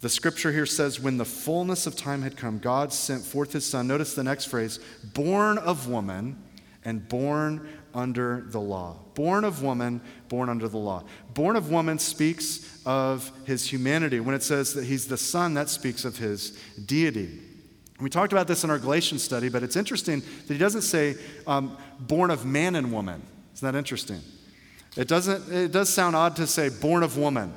The 0.00 0.08
scripture 0.08 0.52
here 0.52 0.66
says, 0.66 0.98
when 0.98 1.16
the 1.16 1.24
fullness 1.24 1.86
of 1.86 1.96
time 1.96 2.22
had 2.22 2.36
come, 2.36 2.58
God 2.58 2.92
sent 2.92 3.22
forth 3.22 3.52
his 3.52 3.64
Son. 3.64 3.86
Notice 3.86 4.14
the 4.14 4.24
next 4.24 4.46
phrase 4.46 4.80
born 5.14 5.58
of 5.58 5.88
woman 5.88 6.42
and 6.84 7.08
born 7.08 7.68
under 7.94 8.44
the 8.48 8.60
law. 8.60 8.96
Born 9.14 9.44
of 9.44 9.62
woman, 9.62 10.00
born 10.28 10.48
under 10.48 10.68
the 10.68 10.78
law. 10.78 11.04
Born 11.34 11.56
of 11.56 11.70
woman 11.70 11.98
speaks 11.98 12.80
of 12.86 13.30
his 13.44 13.68
humanity. 13.70 14.20
When 14.20 14.34
it 14.34 14.42
says 14.42 14.74
that 14.74 14.84
he's 14.84 15.06
the 15.06 15.16
son, 15.16 15.54
that 15.54 15.68
speaks 15.68 16.04
of 16.04 16.16
his 16.16 16.58
deity. 16.86 17.38
We 18.00 18.10
talked 18.10 18.32
about 18.32 18.48
this 18.48 18.64
in 18.64 18.70
our 18.70 18.78
Galatians 18.78 19.22
study, 19.22 19.48
but 19.48 19.62
it's 19.62 19.76
interesting 19.76 20.20
that 20.20 20.52
he 20.52 20.58
doesn't 20.58 20.82
say 20.82 21.16
um, 21.46 21.76
born 22.00 22.30
of 22.30 22.44
man 22.44 22.74
and 22.74 22.92
woman. 22.92 23.22
Isn't 23.54 23.70
that 23.70 23.78
interesting? 23.78 24.20
It, 24.96 25.08
doesn't, 25.08 25.52
it 25.52 25.72
does 25.72 25.88
sound 25.88 26.16
odd 26.16 26.36
to 26.36 26.46
say 26.46 26.68
born 26.68 27.02
of 27.02 27.16
woman. 27.16 27.54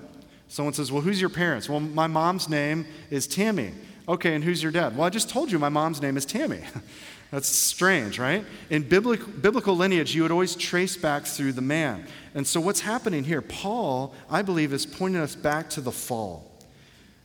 Someone 0.48 0.74
says, 0.74 0.92
Well, 0.92 1.02
who's 1.02 1.20
your 1.20 1.30
parents? 1.30 1.68
Well, 1.68 1.80
my 1.80 2.08
mom's 2.08 2.48
name 2.48 2.86
is 3.10 3.28
Tammy. 3.28 3.74
Okay, 4.08 4.36
and 4.36 4.44
who's 4.44 4.62
your 4.62 4.72
dad? 4.72 4.96
Well, 4.96 5.06
I 5.06 5.10
just 5.10 5.30
told 5.30 5.52
you 5.52 5.58
my 5.58 5.70
mom's 5.70 6.02
name 6.02 6.18
is 6.18 6.26
Tammy. 6.26 6.62
That's 7.32 7.48
strange, 7.48 8.20
right? 8.20 8.46
In 8.70 8.84
biblical, 8.84 9.28
biblical 9.28 9.76
lineage, 9.76 10.14
you 10.14 10.22
would 10.22 10.32
always 10.32 10.56
trace 10.56 10.96
back 10.96 11.26
through 11.26 11.54
the 11.54 11.62
man. 11.62 12.06
And 12.36 12.46
so, 12.46 12.62
what's 12.62 12.82
happening 12.82 13.24
here? 13.24 13.42
Paul, 13.42 14.14
I 14.30 14.42
believe, 14.42 14.72
is 14.74 14.86
pointing 14.86 15.22
us 15.22 15.36
back 15.36 15.70
to 15.72 15.82
the 15.82 15.92
fall. 15.92 16.52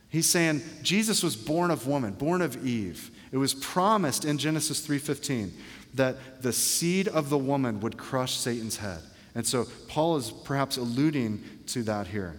He's 0.09 0.25
saying 0.25 0.61
Jesus 0.81 1.23
was 1.23 1.35
born 1.35 1.71
of 1.71 1.87
woman, 1.87 2.13
born 2.13 2.41
of 2.41 2.65
Eve. 2.65 3.11
It 3.31 3.37
was 3.37 3.53
promised 3.53 4.25
in 4.25 4.37
Genesis 4.37 4.85
3:15 4.85 5.53
that 5.93 6.41
the 6.41 6.51
seed 6.51 7.07
of 7.07 7.29
the 7.29 7.37
woman 7.37 7.79
would 7.79 7.97
crush 7.97 8.35
Satan's 8.35 8.77
head. 8.77 9.01
And 9.35 9.45
so 9.45 9.67
Paul 9.87 10.17
is 10.17 10.31
perhaps 10.31 10.77
alluding 10.77 11.43
to 11.67 11.83
that 11.83 12.07
here. 12.07 12.37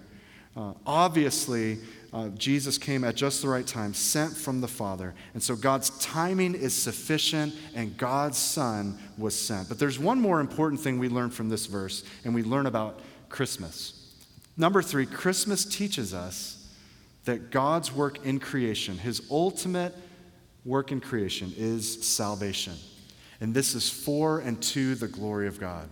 Uh, 0.55 0.73
obviously, 0.85 1.79
uh, 2.13 2.29
Jesus 2.31 2.77
came 2.77 3.05
at 3.05 3.15
just 3.15 3.41
the 3.41 3.49
right 3.49 3.67
time, 3.67 3.95
sent 3.95 4.37
from 4.37 4.61
the 4.61 4.69
Father. 4.69 5.15
And 5.33 5.43
so 5.43 5.57
God's 5.57 5.91
timing 5.99 6.55
is 6.55 6.75
sufficient, 6.75 7.55
and 7.75 7.97
God's 7.97 8.37
Son 8.37 8.99
was 9.17 9.35
sent. 9.35 9.69
But 9.69 9.79
there's 9.79 9.99
one 9.99 10.21
more 10.21 10.41
important 10.41 10.81
thing 10.81 10.99
we 10.99 11.09
learn 11.09 11.31
from 11.31 11.49
this 11.49 11.65
verse, 11.67 12.05
and 12.25 12.35
we 12.35 12.43
learn 12.43 12.67
about 12.67 13.01
Christmas. 13.31 14.15
Number 14.59 14.83
three, 14.83 15.07
Christmas 15.07 15.65
teaches 15.65 16.13
us 16.13 16.69
that 17.25 17.51
God's 17.51 17.93
work 17.93 18.27
in 18.27 18.39
creation, 18.39 18.99
his 18.99 19.23
ultimate 19.31 19.95
work 20.67 20.93
in 20.93 21.01
creation, 21.01 21.53
is 21.57 22.07
salvation. 22.07 22.75
And 23.41 23.55
this 23.55 23.75
is 23.75 23.89
for 23.89 24.41
and 24.41 24.63
to 24.65 24.95
the 24.97 25.09
glory 25.09 25.49
of 25.49 25.59
God. 25.59 25.89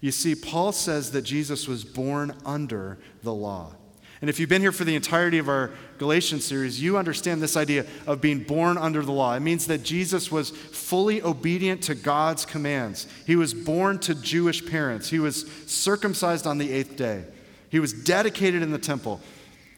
You 0.00 0.12
see, 0.12 0.34
Paul 0.34 0.72
says 0.72 1.12
that 1.12 1.22
Jesus 1.22 1.68
was 1.68 1.84
born 1.84 2.34
under 2.46 2.96
the 3.22 3.34
law. 3.34 3.74
And 4.20 4.28
if 4.28 4.38
you've 4.38 4.50
been 4.50 4.60
here 4.60 4.72
for 4.72 4.84
the 4.84 4.94
entirety 4.94 5.38
of 5.38 5.48
our 5.48 5.70
Galatians 5.96 6.44
series, 6.44 6.82
you 6.82 6.98
understand 6.98 7.40
this 7.40 7.56
idea 7.56 7.86
of 8.06 8.20
being 8.20 8.42
born 8.42 8.76
under 8.76 9.02
the 9.02 9.12
law. 9.12 9.34
It 9.34 9.40
means 9.40 9.66
that 9.66 9.82
Jesus 9.82 10.30
was 10.30 10.50
fully 10.50 11.22
obedient 11.22 11.82
to 11.84 11.94
God's 11.94 12.44
commands. 12.44 13.06
He 13.26 13.34
was 13.34 13.54
born 13.54 13.98
to 14.00 14.14
Jewish 14.14 14.66
parents, 14.66 15.08
he 15.08 15.18
was 15.18 15.50
circumcised 15.66 16.46
on 16.46 16.58
the 16.58 16.70
eighth 16.70 16.96
day. 16.96 17.24
He 17.70 17.78
was 17.78 17.92
dedicated 17.92 18.62
in 18.62 18.72
the 18.72 18.78
temple. 18.78 19.20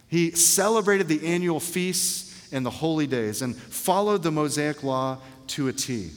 He 0.09 0.33
celebrated 0.33 1.09
the 1.09 1.27
annual 1.27 1.61
feasts 1.61 2.49
and 2.53 2.67
the 2.67 2.71
holy 2.71 3.07
days 3.07 3.43
and 3.43 3.57
followed 3.57 4.23
the 4.23 4.31
Mosaic 4.31 4.83
law 4.83 5.19
to 5.49 5.69
a 5.69 5.73
T. 5.73 6.11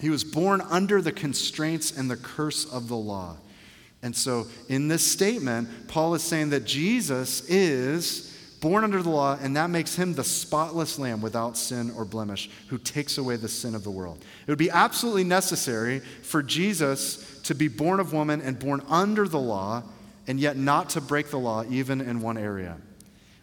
He 0.00 0.10
was 0.10 0.22
born 0.22 0.60
under 0.60 1.02
the 1.02 1.12
constraints 1.12 1.96
and 1.96 2.10
the 2.10 2.16
curse 2.16 2.64
of 2.64 2.88
the 2.88 2.96
law. 2.96 3.36
And 4.02 4.14
so, 4.14 4.46
in 4.68 4.88
this 4.88 5.04
statement, 5.04 5.88
Paul 5.88 6.14
is 6.14 6.22
saying 6.22 6.50
that 6.50 6.64
Jesus 6.64 7.48
is 7.48 8.28
born 8.60 8.84
under 8.84 9.02
the 9.02 9.10
law, 9.10 9.38
and 9.40 9.56
that 9.56 9.70
makes 9.70 9.94
him 9.94 10.14
the 10.14 10.24
spotless 10.24 10.98
lamb 10.98 11.20
without 11.20 11.56
sin 11.56 11.92
or 11.96 12.04
blemish, 12.04 12.50
who 12.68 12.78
takes 12.78 13.18
away 13.18 13.36
the 13.36 13.48
sin 13.48 13.74
of 13.74 13.84
the 13.84 13.90
world. 13.90 14.18
It 14.46 14.50
would 14.50 14.58
be 14.58 14.70
absolutely 14.70 15.24
necessary 15.24 16.00
for 16.22 16.42
Jesus 16.42 17.40
to 17.42 17.54
be 17.54 17.68
born 17.68 18.00
of 18.00 18.12
woman 18.12 18.40
and 18.40 18.58
born 18.58 18.82
under 18.88 19.28
the 19.28 19.38
law, 19.38 19.82
and 20.26 20.38
yet 20.38 20.56
not 20.56 20.90
to 20.90 21.00
break 21.00 21.30
the 21.30 21.38
law, 21.38 21.64
even 21.68 22.00
in 22.00 22.20
one 22.20 22.36
area. 22.36 22.76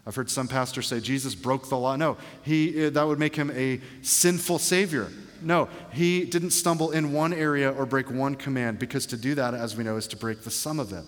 I've 0.06 0.16
heard 0.16 0.30
some 0.30 0.48
pastors 0.48 0.88
say 0.88 1.00
Jesus 1.00 1.34
broke 1.34 1.70
the 1.70 1.78
law. 1.78 1.96
No, 1.96 2.18
he, 2.44 2.86
eh, 2.86 2.90
that 2.92 3.08
would 3.08 3.18
make 3.18 3.36
him 3.36 3.52
a 3.52 3.82
sinful 4.02 4.60
savior. 4.60 5.10
No, 5.42 5.70
he 5.92 6.26
didn't 6.26 6.52
stumble 6.52 6.92
in 6.92 7.14
one 7.14 7.34
area 7.34 7.72
or 7.72 7.86
break 7.86 8.10
one 8.10 8.36
command, 8.36 8.80
because 8.80 9.06
to 9.08 9.18
do 9.18 9.36
that, 9.36 9.54
as 9.54 9.76
we 9.76 9.84
know, 9.84 9.98
is 9.98 10.08
to 10.08 10.18
break 10.18 10.42
the 10.42 10.52
sum 10.52 10.80
of 10.80 10.94
it. 10.94 11.04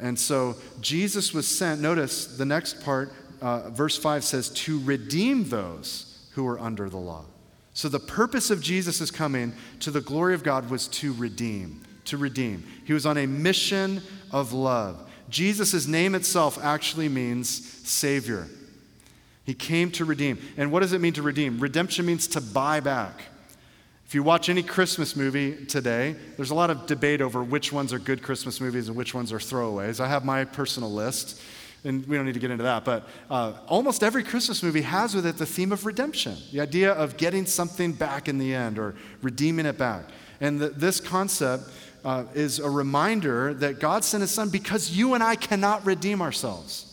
And 0.00 0.18
so 0.18 0.56
Jesus 0.80 1.32
was 1.32 1.46
sent, 1.46 1.80
notice 1.80 2.26
the 2.26 2.44
next 2.44 2.82
part, 2.82 3.12
uh, 3.40 3.70
verse 3.70 3.96
5 3.96 4.22
says, 4.22 4.50
to 4.50 4.80
redeem 4.80 5.48
those 5.48 6.28
who 6.32 6.46
are 6.46 6.58
under 6.60 6.88
the 6.88 6.98
law. 6.98 7.24
So 7.74 7.88
the 7.88 7.98
purpose 7.98 8.50
of 8.50 8.60
Jesus' 8.60 9.10
coming 9.10 9.54
to 9.80 9.90
the 9.90 10.02
glory 10.02 10.34
of 10.34 10.42
God 10.42 10.68
was 10.68 10.88
to 10.88 11.14
redeem, 11.14 11.82
to 12.04 12.18
redeem. 12.18 12.64
He 12.84 12.92
was 12.92 13.06
on 13.06 13.16
a 13.16 13.26
mission 13.26 14.02
of 14.30 14.52
love. 14.52 15.10
Jesus' 15.30 15.86
name 15.86 16.14
itself 16.14 16.62
actually 16.62 17.08
means 17.08 17.48
Savior. 17.88 18.48
He 19.44 19.54
came 19.54 19.90
to 19.92 20.04
redeem. 20.04 20.38
And 20.56 20.70
what 20.70 20.80
does 20.80 20.92
it 20.92 21.00
mean 21.00 21.14
to 21.14 21.22
redeem? 21.22 21.58
Redemption 21.58 22.06
means 22.06 22.26
to 22.28 22.40
buy 22.40 22.80
back. 22.80 23.22
If 24.06 24.14
you 24.14 24.22
watch 24.22 24.50
any 24.50 24.62
Christmas 24.62 25.16
movie 25.16 25.64
today, 25.64 26.14
there's 26.36 26.50
a 26.50 26.54
lot 26.54 26.68
of 26.68 26.86
debate 26.86 27.22
over 27.22 27.42
which 27.42 27.72
ones 27.72 27.94
are 27.94 27.98
good 27.98 28.22
Christmas 28.22 28.60
movies 28.60 28.88
and 28.88 28.96
which 28.96 29.14
ones 29.14 29.32
are 29.32 29.38
throwaways. 29.38 30.00
I 30.00 30.06
have 30.06 30.22
my 30.22 30.44
personal 30.44 30.92
list, 30.92 31.40
and 31.82 32.06
we 32.06 32.16
don't 32.16 32.26
need 32.26 32.34
to 32.34 32.40
get 32.40 32.50
into 32.50 32.64
that, 32.64 32.84
but 32.84 33.08
uh, 33.30 33.54
almost 33.66 34.02
every 34.02 34.22
Christmas 34.22 34.62
movie 34.62 34.82
has 34.82 35.14
with 35.14 35.24
it 35.24 35.38
the 35.38 35.46
theme 35.46 35.72
of 35.72 35.86
redemption, 35.86 36.36
the 36.52 36.60
idea 36.60 36.92
of 36.92 37.16
getting 37.16 37.46
something 37.46 37.92
back 37.92 38.28
in 38.28 38.36
the 38.36 38.54
end 38.54 38.78
or 38.78 38.94
redeeming 39.22 39.64
it 39.64 39.78
back. 39.78 40.04
And 40.42 40.60
the, 40.60 40.68
this 40.68 41.00
concept 41.00 41.70
uh, 42.04 42.24
is 42.34 42.58
a 42.58 42.68
reminder 42.68 43.54
that 43.54 43.80
God 43.80 44.04
sent 44.04 44.20
his 44.20 44.30
son 44.30 44.50
because 44.50 44.90
you 44.90 45.14
and 45.14 45.22
I 45.22 45.36
cannot 45.36 45.86
redeem 45.86 46.20
ourselves. 46.20 46.91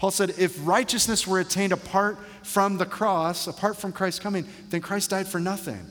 Paul 0.00 0.10
said, 0.10 0.30
if 0.38 0.58
righteousness 0.66 1.26
were 1.26 1.40
attained 1.40 1.74
apart 1.74 2.16
from 2.42 2.78
the 2.78 2.86
cross, 2.86 3.46
apart 3.46 3.76
from 3.76 3.92
Christ's 3.92 4.18
coming, 4.18 4.48
then 4.70 4.80
Christ 4.80 5.10
died 5.10 5.28
for 5.28 5.38
nothing. 5.38 5.86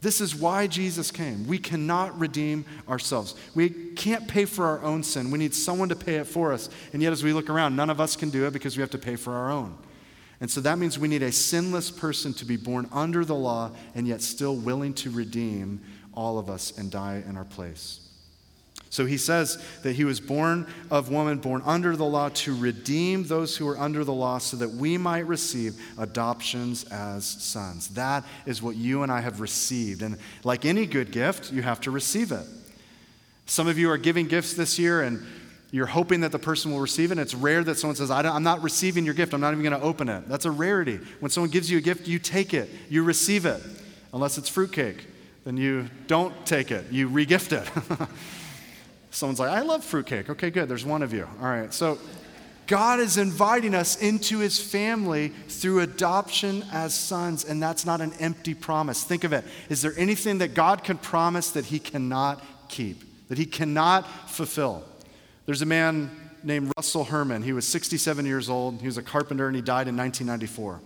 This 0.00 0.20
is 0.20 0.34
why 0.34 0.66
Jesus 0.66 1.12
came. 1.12 1.46
We 1.46 1.58
cannot 1.58 2.18
redeem 2.18 2.64
ourselves. 2.88 3.36
We 3.54 3.70
can't 3.70 4.26
pay 4.26 4.46
for 4.46 4.66
our 4.66 4.82
own 4.82 5.04
sin. 5.04 5.30
We 5.30 5.38
need 5.38 5.54
someone 5.54 5.90
to 5.90 5.94
pay 5.94 6.16
it 6.16 6.26
for 6.26 6.52
us. 6.52 6.70
And 6.92 7.00
yet, 7.00 7.12
as 7.12 7.22
we 7.22 7.32
look 7.32 7.48
around, 7.48 7.76
none 7.76 7.88
of 7.88 8.00
us 8.00 8.16
can 8.16 8.30
do 8.30 8.48
it 8.48 8.52
because 8.52 8.76
we 8.76 8.80
have 8.80 8.90
to 8.90 8.98
pay 8.98 9.14
for 9.14 9.32
our 9.32 9.52
own. 9.52 9.78
And 10.40 10.50
so 10.50 10.60
that 10.62 10.78
means 10.78 10.98
we 10.98 11.06
need 11.06 11.22
a 11.22 11.30
sinless 11.30 11.88
person 11.88 12.34
to 12.34 12.44
be 12.44 12.56
born 12.56 12.88
under 12.90 13.24
the 13.24 13.36
law 13.36 13.70
and 13.94 14.08
yet 14.08 14.22
still 14.22 14.56
willing 14.56 14.92
to 14.94 15.10
redeem 15.10 15.80
all 16.14 16.36
of 16.40 16.50
us 16.50 16.76
and 16.76 16.90
die 16.90 17.22
in 17.28 17.36
our 17.36 17.44
place. 17.44 18.09
So 18.90 19.06
he 19.06 19.18
says 19.18 19.64
that 19.82 19.92
he 19.92 20.04
was 20.04 20.18
born 20.18 20.66
of 20.90 21.10
woman, 21.10 21.38
born 21.38 21.62
under 21.64 21.96
the 21.96 22.04
law, 22.04 22.28
to 22.30 22.56
redeem 22.56 23.22
those 23.22 23.56
who 23.56 23.68
are 23.68 23.78
under 23.78 24.02
the 24.02 24.12
law 24.12 24.38
so 24.38 24.56
that 24.56 24.68
we 24.68 24.98
might 24.98 25.26
receive 25.28 25.80
adoptions 25.96 26.82
as 26.84 27.24
sons. 27.24 27.88
That 27.90 28.24
is 28.46 28.60
what 28.60 28.74
you 28.74 29.04
and 29.04 29.12
I 29.12 29.20
have 29.20 29.40
received. 29.40 30.02
And 30.02 30.18
like 30.42 30.64
any 30.64 30.86
good 30.86 31.12
gift, 31.12 31.52
you 31.52 31.62
have 31.62 31.80
to 31.82 31.92
receive 31.92 32.32
it. 32.32 32.44
Some 33.46 33.68
of 33.68 33.78
you 33.78 33.88
are 33.90 33.96
giving 33.96 34.26
gifts 34.26 34.54
this 34.54 34.76
year 34.76 35.02
and 35.02 35.24
you're 35.70 35.86
hoping 35.86 36.22
that 36.22 36.32
the 36.32 36.38
person 36.40 36.72
will 36.72 36.80
receive 36.80 37.10
it. 37.10 37.12
And 37.12 37.20
it's 37.20 37.34
rare 37.34 37.62
that 37.62 37.76
someone 37.76 37.94
says, 37.94 38.10
I 38.10 38.26
am 38.26 38.42
not 38.42 38.60
receiving 38.60 39.04
your 39.04 39.14
gift. 39.14 39.34
I'm 39.34 39.40
not 39.40 39.52
even 39.52 39.62
going 39.62 39.80
to 39.80 39.86
open 39.86 40.08
it. 40.08 40.28
That's 40.28 40.46
a 40.46 40.50
rarity. 40.50 40.98
When 41.20 41.30
someone 41.30 41.50
gives 41.50 41.70
you 41.70 41.78
a 41.78 41.80
gift, 41.80 42.08
you 42.08 42.18
take 42.18 42.54
it, 42.54 42.68
you 42.88 43.04
receive 43.04 43.46
it. 43.46 43.62
Unless 44.12 44.36
it's 44.36 44.48
fruitcake, 44.48 45.06
then 45.44 45.56
you 45.56 45.88
don't 46.08 46.34
take 46.44 46.72
it, 46.72 46.90
you 46.90 47.08
regift 47.08 47.52
it. 47.52 47.68
Someone's 49.10 49.40
like, 49.40 49.50
I 49.50 49.62
love 49.62 49.84
fruitcake. 49.84 50.30
Okay, 50.30 50.50
good. 50.50 50.68
There's 50.68 50.84
one 50.84 51.02
of 51.02 51.12
you. 51.12 51.28
All 51.40 51.48
right. 51.48 51.72
So 51.74 51.98
God 52.66 53.00
is 53.00 53.16
inviting 53.18 53.74
us 53.74 54.00
into 54.00 54.38
his 54.38 54.60
family 54.60 55.32
through 55.48 55.80
adoption 55.80 56.64
as 56.72 56.94
sons, 56.94 57.44
and 57.44 57.60
that's 57.60 57.84
not 57.84 58.00
an 58.00 58.12
empty 58.20 58.54
promise. 58.54 59.02
Think 59.02 59.24
of 59.24 59.32
it. 59.32 59.44
Is 59.68 59.82
there 59.82 59.92
anything 59.96 60.38
that 60.38 60.54
God 60.54 60.84
can 60.84 60.96
promise 60.96 61.50
that 61.50 61.64
he 61.64 61.80
cannot 61.80 62.44
keep, 62.68 63.02
that 63.28 63.38
he 63.38 63.46
cannot 63.46 64.06
fulfill? 64.30 64.84
There's 65.46 65.62
a 65.62 65.66
man 65.66 66.10
named 66.44 66.72
Russell 66.76 67.04
Herman. 67.04 67.42
He 67.42 67.52
was 67.52 67.66
67 67.66 68.24
years 68.24 68.48
old. 68.48 68.80
He 68.80 68.86
was 68.86 68.98
a 68.98 69.02
carpenter, 69.02 69.48
and 69.48 69.56
he 69.56 69.62
died 69.62 69.88
in 69.88 69.96
1994. 69.96 70.80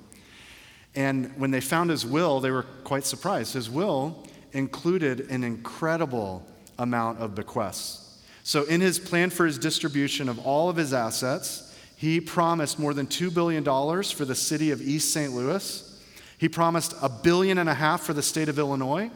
And 0.94 1.36
when 1.36 1.50
they 1.50 1.60
found 1.60 1.90
his 1.90 2.06
will, 2.06 2.40
they 2.40 2.50
were 2.50 2.62
quite 2.84 3.04
surprised. 3.04 3.52
His 3.52 3.68
will 3.68 4.26
included 4.52 5.28
an 5.30 5.44
incredible 5.44 6.46
amount 6.78 7.18
of 7.18 7.34
bequests. 7.34 8.03
So, 8.46 8.64
in 8.64 8.82
his 8.82 8.98
plan 8.98 9.30
for 9.30 9.46
his 9.46 9.58
distribution 9.58 10.28
of 10.28 10.38
all 10.38 10.68
of 10.68 10.76
his 10.76 10.92
assets, 10.92 11.74
he 11.96 12.20
promised 12.20 12.78
more 12.78 12.92
than 12.92 13.06
$2 13.06 13.32
billion 13.32 13.64
for 13.64 14.26
the 14.26 14.34
city 14.34 14.70
of 14.70 14.82
East 14.82 15.14
St. 15.14 15.32
Louis. 15.32 15.90
He 16.36 16.50
promised 16.50 16.94
a 17.00 17.08
billion 17.08 17.56
and 17.56 17.70
a 17.70 17.74
half 17.74 18.02
for 18.02 18.12
the 18.12 18.22
state 18.22 18.50
of 18.50 18.58
Illinois. 18.58 19.10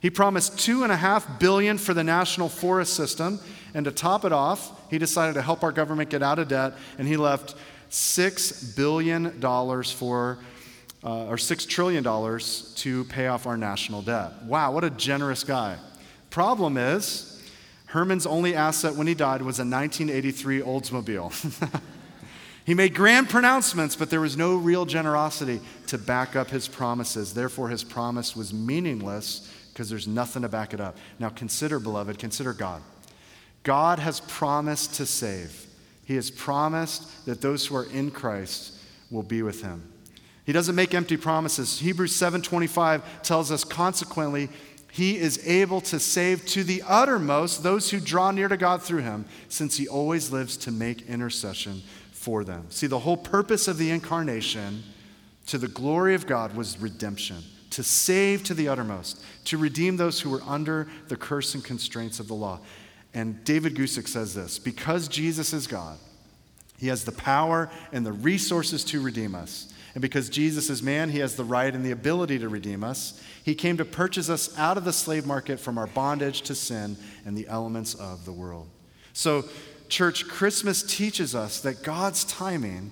He 0.00 0.10
promised 0.10 0.58
two 0.58 0.82
and 0.82 0.92
a 0.92 0.96
half 0.96 1.40
billion 1.40 1.78
for 1.78 1.94
the 1.94 2.04
national 2.04 2.50
forest 2.50 2.92
system. 2.92 3.40
And 3.72 3.86
to 3.86 3.90
top 3.90 4.26
it 4.26 4.32
off, 4.32 4.90
he 4.90 4.98
decided 4.98 5.34
to 5.34 5.42
help 5.42 5.62
our 5.62 5.72
government 5.72 6.10
get 6.10 6.22
out 6.22 6.38
of 6.38 6.48
debt, 6.48 6.74
and 6.98 7.08
he 7.08 7.16
left 7.16 7.54
six 7.88 8.62
billion 8.74 9.40
dollars 9.40 9.90
for, 9.90 10.38
uh, 11.02 11.28
or 11.28 11.38
six 11.38 11.64
trillion 11.64 12.04
dollars 12.04 12.74
to 12.76 13.04
pay 13.04 13.28
off 13.28 13.46
our 13.46 13.56
national 13.56 14.02
debt. 14.02 14.42
Wow, 14.42 14.72
what 14.72 14.84
a 14.84 14.90
generous 14.90 15.44
guy. 15.44 15.78
Problem 16.28 16.76
is, 16.76 17.35
Herman's 17.86 18.26
only 18.26 18.54
asset 18.54 18.94
when 18.94 19.06
he 19.06 19.14
died 19.14 19.42
was 19.42 19.58
a 19.58 19.62
1983 19.62 20.60
Oldsmobile. 20.60 21.80
he 22.64 22.74
made 22.74 22.94
grand 22.94 23.28
pronouncements, 23.28 23.94
but 23.96 24.10
there 24.10 24.20
was 24.20 24.36
no 24.36 24.56
real 24.56 24.86
generosity 24.86 25.60
to 25.86 25.98
back 25.98 26.34
up 26.34 26.50
his 26.50 26.68
promises. 26.68 27.32
Therefore, 27.32 27.68
his 27.68 27.84
promise 27.84 28.34
was 28.34 28.52
meaningless 28.52 29.52
because 29.72 29.88
there's 29.88 30.08
nothing 30.08 30.42
to 30.42 30.48
back 30.48 30.74
it 30.74 30.80
up. 30.80 30.96
Now, 31.18 31.28
consider, 31.28 31.78
beloved, 31.78 32.18
consider 32.18 32.52
God. 32.52 32.82
God 33.62 33.98
has 33.98 34.20
promised 34.20 34.94
to 34.94 35.06
save. 35.06 35.66
He 36.04 36.14
has 36.14 36.30
promised 36.30 37.26
that 37.26 37.40
those 37.40 37.66
who 37.66 37.76
are 37.76 37.90
in 37.90 38.10
Christ 38.10 38.74
will 39.10 39.22
be 39.22 39.42
with 39.42 39.62
him. 39.62 39.92
He 40.44 40.52
doesn't 40.52 40.76
make 40.76 40.94
empty 40.94 41.16
promises. 41.16 41.80
Hebrews 41.80 42.14
7:25 42.14 43.02
tells 43.22 43.50
us 43.50 43.64
consequently 43.64 44.48
he 44.96 45.18
is 45.18 45.46
able 45.46 45.82
to 45.82 46.00
save 46.00 46.46
to 46.46 46.64
the 46.64 46.82
uttermost 46.86 47.62
those 47.62 47.90
who 47.90 48.00
draw 48.00 48.30
near 48.30 48.48
to 48.48 48.56
God 48.56 48.80
through 48.80 49.02
him, 49.02 49.26
since 49.50 49.76
he 49.76 49.86
always 49.86 50.32
lives 50.32 50.56
to 50.56 50.70
make 50.70 51.06
intercession 51.06 51.82
for 52.12 52.44
them. 52.44 52.64
See, 52.70 52.86
the 52.86 53.00
whole 53.00 53.18
purpose 53.18 53.68
of 53.68 53.76
the 53.76 53.90
incarnation 53.90 54.82
to 55.48 55.58
the 55.58 55.68
glory 55.68 56.14
of 56.14 56.26
God 56.26 56.56
was 56.56 56.80
redemption, 56.80 57.42
to 57.72 57.82
save 57.82 58.42
to 58.44 58.54
the 58.54 58.68
uttermost, 58.68 59.22
to 59.44 59.58
redeem 59.58 59.98
those 59.98 60.18
who 60.18 60.30
were 60.30 60.42
under 60.46 60.88
the 61.08 61.16
curse 61.16 61.54
and 61.54 61.62
constraints 61.62 62.18
of 62.18 62.26
the 62.26 62.34
law. 62.34 62.60
And 63.12 63.44
David 63.44 63.74
Guzik 63.74 64.08
says 64.08 64.34
this 64.34 64.58
because 64.58 65.08
Jesus 65.08 65.52
is 65.52 65.66
God, 65.66 65.98
he 66.78 66.88
has 66.88 67.04
the 67.04 67.12
power 67.12 67.68
and 67.92 68.06
the 68.06 68.14
resources 68.14 68.82
to 68.84 69.02
redeem 69.02 69.34
us. 69.34 69.74
And 69.96 70.02
because 70.02 70.28
Jesus 70.28 70.68
is 70.68 70.82
man, 70.82 71.08
he 71.08 71.20
has 71.20 71.36
the 71.36 71.44
right 71.44 71.74
and 71.74 71.82
the 71.82 71.90
ability 71.90 72.38
to 72.40 72.50
redeem 72.50 72.84
us. 72.84 73.18
He 73.42 73.54
came 73.54 73.78
to 73.78 73.84
purchase 73.86 74.28
us 74.28 74.54
out 74.58 74.76
of 74.76 74.84
the 74.84 74.92
slave 74.92 75.24
market 75.24 75.58
from 75.58 75.78
our 75.78 75.86
bondage 75.86 76.42
to 76.42 76.54
sin 76.54 76.98
and 77.24 77.34
the 77.34 77.48
elements 77.48 77.94
of 77.94 78.26
the 78.26 78.32
world. 78.32 78.68
So, 79.14 79.46
church, 79.88 80.28
Christmas 80.28 80.82
teaches 80.82 81.34
us 81.34 81.60
that 81.60 81.82
God's 81.82 82.24
timing 82.24 82.90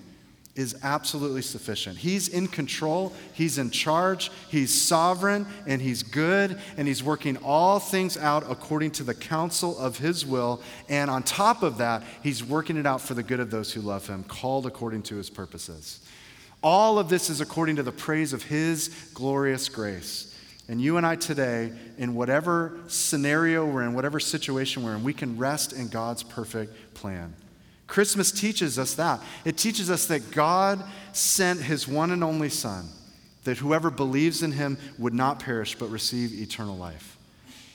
is 0.55 0.75
absolutely 0.81 1.43
sufficient. 1.43 1.95
He's 1.99 2.27
in 2.27 2.47
control, 2.47 3.13
He's 3.33 3.59
in 3.59 3.69
charge, 3.69 4.31
He's 4.49 4.73
sovereign, 4.73 5.45
and 5.67 5.83
He's 5.83 6.01
good, 6.01 6.59
and 6.75 6.87
He's 6.87 7.03
working 7.03 7.37
all 7.43 7.77
things 7.77 8.17
out 8.17 8.49
according 8.49 8.89
to 8.91 9.03
the 9.03 9.13
counsel 9.13 9.77
of 9.77 9.99
His 9.99 10.25
will. 10.25 10.59
And 10.89 11.11
on 11.11 11.21
top 11.21 11.61
of 11.61 11.77
that, 11.77 12.01
He's 12.23 12.43
working 12.43 12.77
it 12.77 12.87
out 12.87 12.99
for 12.99 13.13
the 13.13 13.21
good 13.21 13.39
of 13.39 13.51
those 13.51 13.73
who 13.73 13.81
love 13.81 14.07
Him, 14.07 14.23
called 14.23 14.65
according 14.65 15.03
to 15.03 15.17
His 15.17 15.29
purposes. 15.29 15.99
All 16.65 16.97
of 16.97 17.09
this 17.09 17.29
is 17.29 17.41
according 17.41 17.75
to 17.75 17.83
the 17.83 17.91
praise 17.91 18.33
of 18.33 18.41
His 18.41 18.87
glorious 19.13 19.69
grace. 19.69 20.35
And 20.67 20.81
you 20.81 20.97
and 20.97 21.05
I 21.05 21.15
today, 21.15 21.71
in 21.99 22.15
whatever 22.15 22.79
scenario 22.87 23.67
we're 23.67 23.83
in, 23.83 23.93
whatever 23.93 24.19
situation 24.19 24.81
we're 24.81 24.95
in, 24.95 25.03
we 25.03 25.13
can 25.13 25.37
rest 25.37 25.73
in 25.73 25.89
God's 25.89 26.23
perfect 26.23 26.95
plan. 26.95 27.35
Christmas 27.85 28.31
teaches 28.31 28.79
us 28.79 28.95
that. 28.95 29.21
It 29.45 29.57
teaches 29.57 29.91
us 29.91 30.07
that 30.07 30.31
God 30.31 30.83
sent 31.13 31.61
his 31.61 31.87
one 31.87 32.09
and 32.09 32.23
only 32.23 32.49
Son, 32.49 32.87
that 33.43 33.59
whoever 33.59 33.91
believes 33.91 34.41
in 34.41 34.51
him 34.51 34.79
would 34.97 35.13
not 35.13 35.39
perish 35.39 35.75
but 35.75 35.91
receive 35.91 36.33
eternal 36.33 36.75
life. 36.75 37.19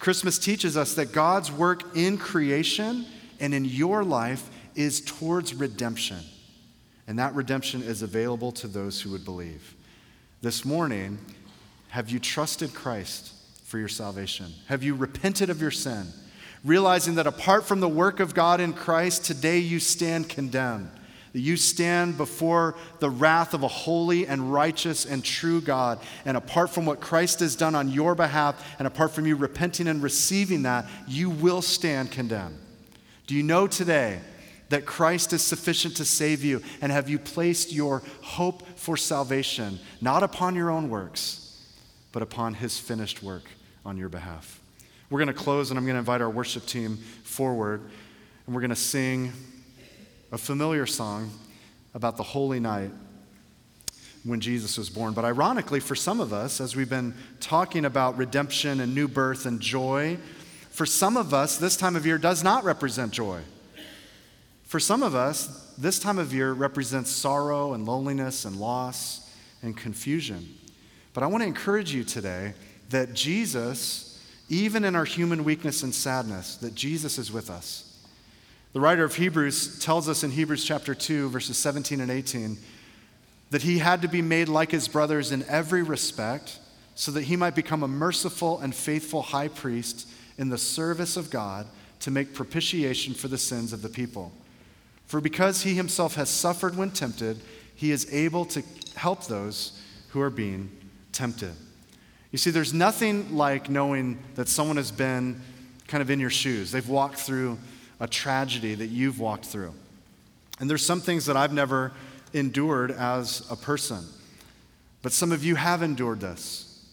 Christmas 0.01 0.37
teaches 0.37 0.77
us 0.77 0.95
that 0.95 1.13
God's 1.13 1.53
work 1.53 1.97
in 1.97 2.19
creation 2.19 3.07
and 3.39 3.55
in 3.55 3.65
your 3.65 4.03
life 4.03 4.51
is 4.75 5.01
towards 5.01 5.55
redemption. 5.55 6.19
And 7.11 7.19
that 7.19 7.35
redemption 7.35 7.83
is 7.83 8.03
available 8.03 8.53
to 8.53 8.69
those 8.69 9.01
who 9.01 9.11
would 9.11 9.25
believe. 9.25 9.75
This 10.43 10.65
morning, 10.65 11.19
have 11.89 12.09
you 12.09 12.21
trusted 12.21 12.73
Christ 12.73 13.35
for 13.65 13.81
your 13.81 13.89
salvation? 13.89 14.47
Have 14.69 14.85
you 14.85 14.95
repented 14.95 15.51
of 15.51 15.61
your 15.61 15.73
sin? 15.73 16.07
Realizing 16.65 17.17
that 17.17 17.27
apart 17.27 17.67
from 17.67 17.81
the 17.81 17.89
work 17.89 18.21
of 18.21 18.33
God 18.33 18.61
in 18.61 18.73
Christ, 18.73 19.25
today 19.25 19.59
you 19.59 19.81
stand 19.81 20.29
condemned. 20.29 20.89
That 21.33 21.41
you 21.41 21.57
stand 21.57 22.17
before 22.17 22.77
the 23.01 23.11
wrath 23.11 23.55
of 23.55 23.65
a 23.65 23.69
holy 23.69 24.29
and 24.29 24.53
righteous 24.53 25.05
and 25.05 25.25
true 25.25 25.61
God. 25.61 25.99
And 26.25 26.37
apart 26.37 26.71
from 26.71 26.87
what 26.87 27.01
Christ 27.01 27.41
has 27.41 27.57
done 27.57 27.75
on 27.75 27.89
your 27.89 28.15
behalf, 28.15 28.65
and 28.79 28.87
apart 28.87 29.11
from 29.11 29.27
you 29.27 29.35
repenting 29.35 29.89
and 29.89 30.01
receiving 30.01 30.63
that, 30.63 30.87
you 31.09 31.29
will 31.29 31.61
stand 31.61 32.13
condemned. 32.13 32.61
Do 33.27 33.35
you 33.35 33.43
know 33.43 33.67
today 33.67 34.21
that 34.71 34.87
Christ 34.87 35.33
is 35.33 35.43
sufficient 35.43 35.97
to 35.97 36.05
save 36.05 36.43
you? 36.43 36.63
And 36.81 36.91
have 36.91 37.09
you 37.09 37.19
placed 37.19 37.73
your 37.73 38.03
hope 38.23 38.67
for 38.79 38.97
salvation 38.97 39.79
not 40.01 40.23
upon 40.23 40.55
your 40.55 40.71
own 40.71 40.89
works, 40.89 41.63
but 42.13 42.23
upon 42.23 42.55
his 42.55 42.79
finished 42.79 43.23
work 43.23 43.45
on 43.85 43.97
your 43.97 44.09
behalf? 44.09 44.61
We're 45.11 45.19
going 45.19 45.29
to 45.29 45.35
close, 45.35 45.71
and 45.71 45.79
I'm 45.79 45.85
going 45.85 45.97
to 45.97 46.01
invite 46.01 46.23
our 46.23 46.31
worship 46.31 46.67
team 46.67 46.97
forward, 47.25 47.83
and 48.47 48.55
we're 48.55 48.61
going 48.61 48.71
to 48.71 48.77
sing 48.77 49.33
a 50.33 50.39
familiar 50.39 50.87
song 50.87 51.31
about 51.95 52.17
the 52.17 52.23
holy 52.23 52.61
night 52.61 52.93
when 54.23 54.39
Jesus 54.39 54.79
was 54.79 54.89
born. 54.89 55.15
But 55.15 55.25
ironically, 55.25 55.81
for 55.81 55.97
some 55.97 56.21
of 56.21 56.33
us, 56.33 56.61
as 56.61 56.77
we've 56.77 56.89
been 56.89 57.15
talking 57.41 57.85
about 57.85 58.17
redemption 58.17 58.81
and 58.81 58.95
new 58.95 59.09
birth 59.09 59.47
and 59.47 59.61
joy, 59.61 60.19
for 60.71 60.87
some 60.87 61.17
of 61.17 61.35
us, 61.35 61.57
this 61.57 61.77
time 61.77 61.97
of 61.97 62.07
year 62.07 62.19
does 62.19 62.45
not 62.45 62.63
represent 62.63 63.13
joy. 63.13 63.41
For 64.71 64.79
some 64.79 65.03
of 65.03 65.17
us, 65.17 65.75
this 65.79 65.99
time 65.99 66.17
of 66.17 66.33
year 66.33 66.53
represents 66.53 67.11
sorrow 67.11 67.75
and 67.75 67.85
loneliness 67.85 68.45
and 68.45 68.55
loss 68.55 69.29
and 69.65 69.77
confusion. 69.77 70.49
But 71.13 71.25
I 71.25 71.27
want 71.27 71.43
to 71.43 71.49
encourage 71.49 71.93
you 71.93 72.05
today 72.05 72.55
that 72.91 73.13
Jesus, 73.13 74.25
even 74.49 74.85
in 74.85 74.95
our 74.95 75.05
human 75.05 75.43
weakness 75.43 75.83
and 75.83 75.93
sadness, 75.93 76.55
that 76.59 76.77
Jesus 76.77 77.19
is 77.19 77.33
with 77.33 77.51
us. 77.51 77.99
The 78.73 78.79
writer 78.79 79.03
of 79.03 79.17
Hebrews 79.17 79.81
tells 79.81 80.09
us 80.09 80.23
in 80.23 80.31
Hebrews 80.31 80.65
chapter 80.65 80.95
2, 80.95 81.31
verses 81.31 81.57
17 81.57 82.01
and 82.01 82.09
18, 82.09 82.57
that 83.51 83.63
he 83.63 83.79
had 83.79 84.03
to 84.03 84.09
be 84.09 84.23
made 84.23 84.49
like 84.49 84.71
his 84.71 84.87
brothers 84.87 85.33
in 85.33 85.43
every 85.49 85.83
respect 85.83 86.61
so 86.95 87.11
that 87.11 87.25
he 87.25 87.35
might 87.35 87.57
become 87.57 87.83
a 87.83 87.89
merciful 87.89 88.61
and 88.61 88.73
faithful 88.73 89.23
high 89.23 89.49
priest 89.49 90.07
in 90.39 90.49
the 90.49 90.57
service 90.57 91.17
of 91.17 91.29
God 91.29 91.67
to 91.99 92.13
make 92.13 92.35
propitiation 92.35 93.15
for 93.15 93.27
the 93.27 93.37
sins 93.37 93.73
of 93.73 93.83
the 93.83 93.89
people. 93.89 94.31
For 95.11 95.21
because 95.21 95.63
he 95.63 95.75
himself 95.75 96.15
has 96.15 96.31
suffered 96.31 96.77
when 96.77 96.93
tempted, 96.93 97.41
he 97.75 97.91
is 97.91 98.07
able 98.15 98.45
to 98.45 98.63
help 98.95 99.27
those 99.27 99.83
who 100.11 100.21
are 100.21 100.31
being 100.31 100.71
tempted. 101.11 101.51
You 102.31 102.39
see, 102.39 102.51
there's 102.51 102.73
nothing 102.73 103.37
like 103.37 103.69
knowing 103.69 104.21
that 104.37 104.49
someone 104.49 104.77
has 104.77 104.93
been 104.93 105.41
kind 105.89 106.01
of 106.01 106.11
in 106.11 106.21
your 106.21 106.31
shoes. 106.31 106.71
They've 106.71 106.89
walked 106.89 107.17
through 107.17 107.59
a 107.99 108.07
tragedy 108.07 108.77
that 108.77 108.87
you've 108.87 109.19
walked 109.19 109.47
through. 109.47 109.75
And 110.61 110.71
there's 110.71 110.87
some 110.87 111.01
things 111.01 111.27
that 111.27 111.37
I've 111.37 111.53
never 111.53 111.91
endured 112.33 112.93
as 112.93 113.45
a 113.51 113.57
person. 113.57 114.07
But 115.03 115.11
some 115.11 115.33
of 115.33 115.43
you 115.43 115.57
have 115.57 115.83
endured 115.83 116.21
this. 116.21 116.87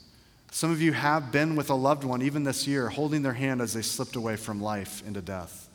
Some 0.49 0.71
of 0.71 0.81
you 0.81 0.91
have 0.91 1.31
been 1.31 1.55
with 1.55 1.69
a 1.69 1.75
loved 1.75 2.03
one, 2.03 2.23
even 2.23 2.41
this 2.41 2.65
year, 2.65 2.89
holding 2.89 3.21
their 3.21 3.33
hand 3.33 3.61
as 3.61 3.73
they 3.73 3.83
slipped 3.83 4.15
away 4.15 4.37
from 4.37 4.59
life 4.59 5.05
into 5.05 5.21
death. 5.21 5.69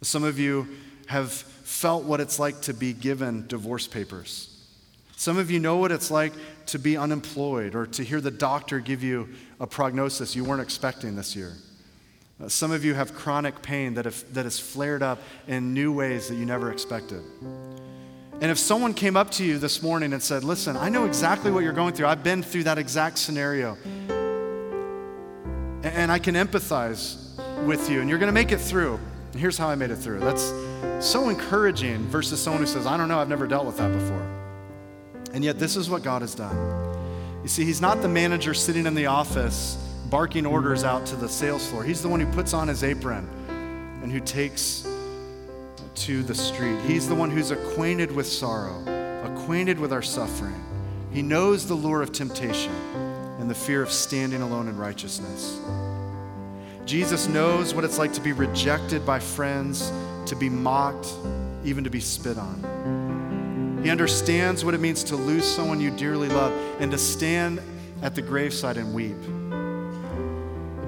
Some 0.00 0.24
of 0.24 0.38
you 0.38 0.66
have 1.06 1.30
felt 1.32 2.04
what 2.04 2.20
it's 2.20 2.38
like 2.38 2.60
to 2.62 2.74
be 2.74 2.92
given 2.92 3.46
divorce 3.46 3.86
papers. 3.86 4.48
Some 5.16 5.38
of 5.38 5.50
you 5.50 5.60
know 5.60 5.76
what 5.76 5.92
it's 5.92 6.10
like 6.10 6.32
to 6.66 6.78
be 6.78 6.96
unemployed 6.96 7.74
or 7.74 7.86
to 7.86 8.02
hear 8.02 8.20
the 8.20 8.30
doctor 8.30 8.80
give 8.80 9.02
you 9.02 9.28
a 9.60 9.66
prognosis 9.66 10.34
you 10.34 10.44
weren't 10.44 10.60
expecting 10.62 11.14
this 11.14 11.36
year. 11.36 11.52
Uh, 12.42 12.48
some 12.48 12.72
of 12.72 12.84
you 12.84 12.94
have 12.94 13.14
chronic 13.14 13.62
pain 13.62 13.94
that, 13.94 14.04
have, 14.04 14.34
that 14.34 14.44
has 14.44 14.58
flared 14.58 15.02
up 15.02 15.20
in 15.46 15.72
new 15.72 15.92
ways 15.92 16.28
that 16.28 16.34
you 16.34 16.44
never 16.44 16.72
expected. 16.72 17.22
And 17.42 18.50
if 18.50 18.58
someone 18.58 18.94
came 18.94 19.16
up 19.16 19.30
to 19.32 19.44
you 19.44 19.58
this 19.58 19.80
morning 19.80 20.12
and 20.12 20.20
said, 20.20 20.42
Listen, 20.42 20.76
I 20.76 20.88
know 20.88 21.04
exactly 21.04 21.52
what 21.52 21.62
you're 21.62 21.72
going 21.72 21.94
through, 21.94 22.06
I've 22.08 22.24
been 22.24 22.42
through 22.42 22.64
that 22.64 22.78
exact 22.78 23.18
scenario, 23.18 23.76
and 25.84 26.10
I 26.10 26.18
can 26.18 26.34
empathize 26.34 27.36
with 27.64 27.88
you, 27.88 28.00
and 28.00 28.10
you're 28.10 28.18
going 28.18 28.26
to 28.26 28.32
make 28.32 28.50
it 28.50 28.58
through. 28.58 28.98
And 29.30 29.40
here's 29.40 29.56
how 29.56 29.68
I 29.68 29.76
made 29.76 29.90
it 29.90 29.96
through. 29.96 30.18
That's 30.18 30.52
so 31.00 31.28
encouraging 31.28 31.98
versus 32.08 32.40
someone 32.40 32.62
who 32.62 32.66
says, 32.66 32.86
I 32.86 32.96
don't 32.96 33.08
know, 33.08 33.18
I've 33.18 33.28
never 33.28 33.46
dealt 33.46 33.66
with 33.66 33.76
that 33.78 33.92
before. 33.92 34.26
And 35.32 35.44
yet, 35.44 35.58
this 35.58 35.76
is 35.76 35.88
what 35.88 36.02
God 36.02 36.22
has 36.22 36.34
done. 36.34 36.56
You 37.42 37.48
see, 37.48 37.64
He's 37.64 37.80
not 37.80 38.02
the 38.02 38.08
manager 38.08 38.54
sitting 38.54 38.86
in 38.86 38.94
the 38.94 39.06
office 39.06 39.76
barking 40.12 40.44
orders 40.44 40.84
out 40.84 41.06
to 41.06 41.16
the 41.16 41.28
sales 41.28 41.66
floor. 41.66 41.82
He's 41.82 42.02
the 42.02 42.08
one 42.08 42.20
who 42.20 42.30
puts 42.32 42.52
on 42.52 42.68
his 42.68 42.84
apron 42.84 43.26
and 44.02 44.12
who 44.12 44.20
takes 44.20 44.86
to 45.94 46.22
the 46.22 46.34
street. 46.34 46.78
He's 46.82 47.08
the 47.08 47.14
one 47.14 47.30
who's 47.30 47.50
acquainted 47.50 48.12
with 48.12 48.26
sorrow, 48.26 48.78
acquainted 49.24 49.78
with 49.78 49.90
our 49.90 50.02
suffering. 50.02 50.62
He 51.12 51.22
knows 51.22 51.66
the 51.66 51.74
lure 51.74 52.02
of 52.02 52.12
temptation 52.12 52.74
and 53.40 53.48
the 53.48 53.54
fear 53.54 53.82
of 53.82 53.90
standing 53.90 54.42
alone 54.42 54.68
in 54.68 54.76
righteousness. 54.76 55.58
Jesus 56.84 57.26
knows 57.26 57.74
what 57.74 57.82
it's 57.82 57.98
like 57.98 58.12
to 58.12 58.20
be 58.20 58.32
rejected 58.32 59.06
by 59.06 59.18
friends, 59.18 59.90
to 60.32 60.38
be 60.38 60.48
mocked, 60.48 61.12
even 61.62 61.84
to 61.84 61.90
be 61.90 62.00
spit 62.00 62.38
on. 62.38 63.80
He 63.84 63.90
understands 63.90 64.64
what 64.64 64.72
it 64.72 64.80
means 64.80 65.04
to 65.04 65.16
lose 65.16 65.44
someone 65.44 65.78
you 65.78 65.90
dearly 65.90 66.28
love 66.28 66.52
and 66.80 66.90
to 66.90 66.96
stand 66.96 67.60
at 68.00 68.14
the 68.14 68.22
graveside 68.22 68.78
and 68.78 68.94
weep. 68.94 69.16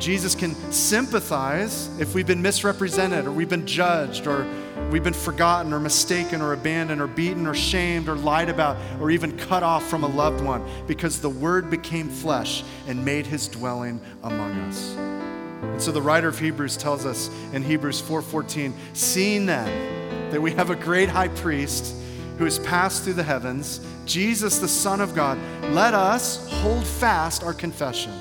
Jesus 0.01 0.35
can 0.35 0.55
sympathize 0.73 1.91
if 2.01 2.15
we've 2.15 2.27
been 2.27 2.41
misrepresented 2.41 3.27
or 3.27 3.33
we've 3.33 3.51
been 3.51 3.67
judged 3.67 4.27
or 4.27 4.47
we've 4.91 5.05
been 5.05 5.13
forgotten 5.13 5.75
or 5.75 5.79
mistaken 5.79 6.41
or 6.41 6.55
abandoned 6.55 7.03
or 7.03 7.07
beaten 7.07 7.47
or 7.47 7.55
shamed 7.55 8.09
or 8.09 8.15
lied 8.15 8.49
about 8.49 8.79
or 8.99 9.11
even 9.11 9.37
cut 9.37 9.63
off 9.63 9.87
from 9.91 10.05
a 10.05 10.09
loved 10.09 10.43
one 10.43 10.65
because 10.87 11.21
the 11.21 11.29
Word 11.29 11.71
became 11.71 12.09
flesh 12.09 12.65
and 12.87 13.05
made 13.05 13.27
his 13.27 13.47
dwelling 13.47 14.01
among 14.23 14.53
us. 14.53 15.14
And 15.73 15.83
so 15.83 15.91
the 15.91 16.03
writer 16.03 16.29
of 16.29 16.39
Hebrews 16.39 16.77
tells 16.77 17.05
us 17.05 17.31
in 17.53 17.63
Hebrews 17.63 18.01
4:14, 18.01 18.75
seeing 18.93 19.47
then 19.47 20.31
that 20.31 20.41
we 20.41 20.53
have 20.53 20.71
a 20.71 20.77
great 20.77 21.09
high 21.09 21.29
priest 21.29 21.95
who 22.39 22.45
has 22.45 22.59
passed 22.61 23.05
through 23.05 23.15
the 23.15 23.23
heavens, 23.23 23.81
Jesus 24.05 24.59
the 24.59 24.69
Son 24.69 25.01
of 25.01 25.15
God, 25.15 25.39
let 25.71 25.95
us 25.95 26.51
hold 26.51 26.85
fast 26.85 27.45
our 27.45 27.55
confession. 27.55 28.13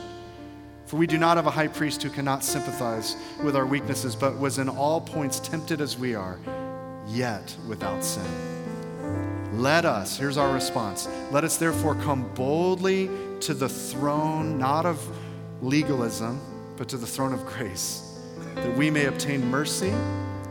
For 0.86 0.98
we 0.98 1.08
do 1.08 1.18
not 1.18 1.38
have 1.38 1.48
a 1.48 1.52
high 1.52 1.68
priest 1.68 2.04
who 2.04 2.10
cannot 2.12 2.44
sympathize 2.44 3.16
with 3.44 3.56
our 3.56 3.66
weaknesses, 3.66 4.16
but 4.16 4.38
was 4.38 4.60
in 4.60 4.70
all 4.70 5.02
points 5.02 5.40
tempted 5.40 5.82
as 5.82 5.98
we 5.98 6.14
are, 6.14 6.38
yet 7.08 7.56
without 7.68 8.04
sin. 8.04 8.24
Let 9.54 9.86
us, 9.86 10.18
here's 10.18 10.38
our 10.38 10.54
response, 10.54 11.08
let 11.32 11.44
us 11.44 11.58
therefore 11.58 11.96
come 11.96 12.32
boldly 12.36 13.10
to 13.40 13.54
the 13.56 13.70
throne, 13.70 14.60
not 14.60 14.86
of 14.86 15.00
legalism, 15.62 16.40
but 16.84 16.89
to 16.89 16.98
the 16.98 17.08
throne 17.08 17.32
of 17.32 17.46
grace, 17.46 18.19
that 18.56 18.76
we 18.76 18.89
may 18.89 19.06
obtain 19.06 19.50
mercy 19.50 19.91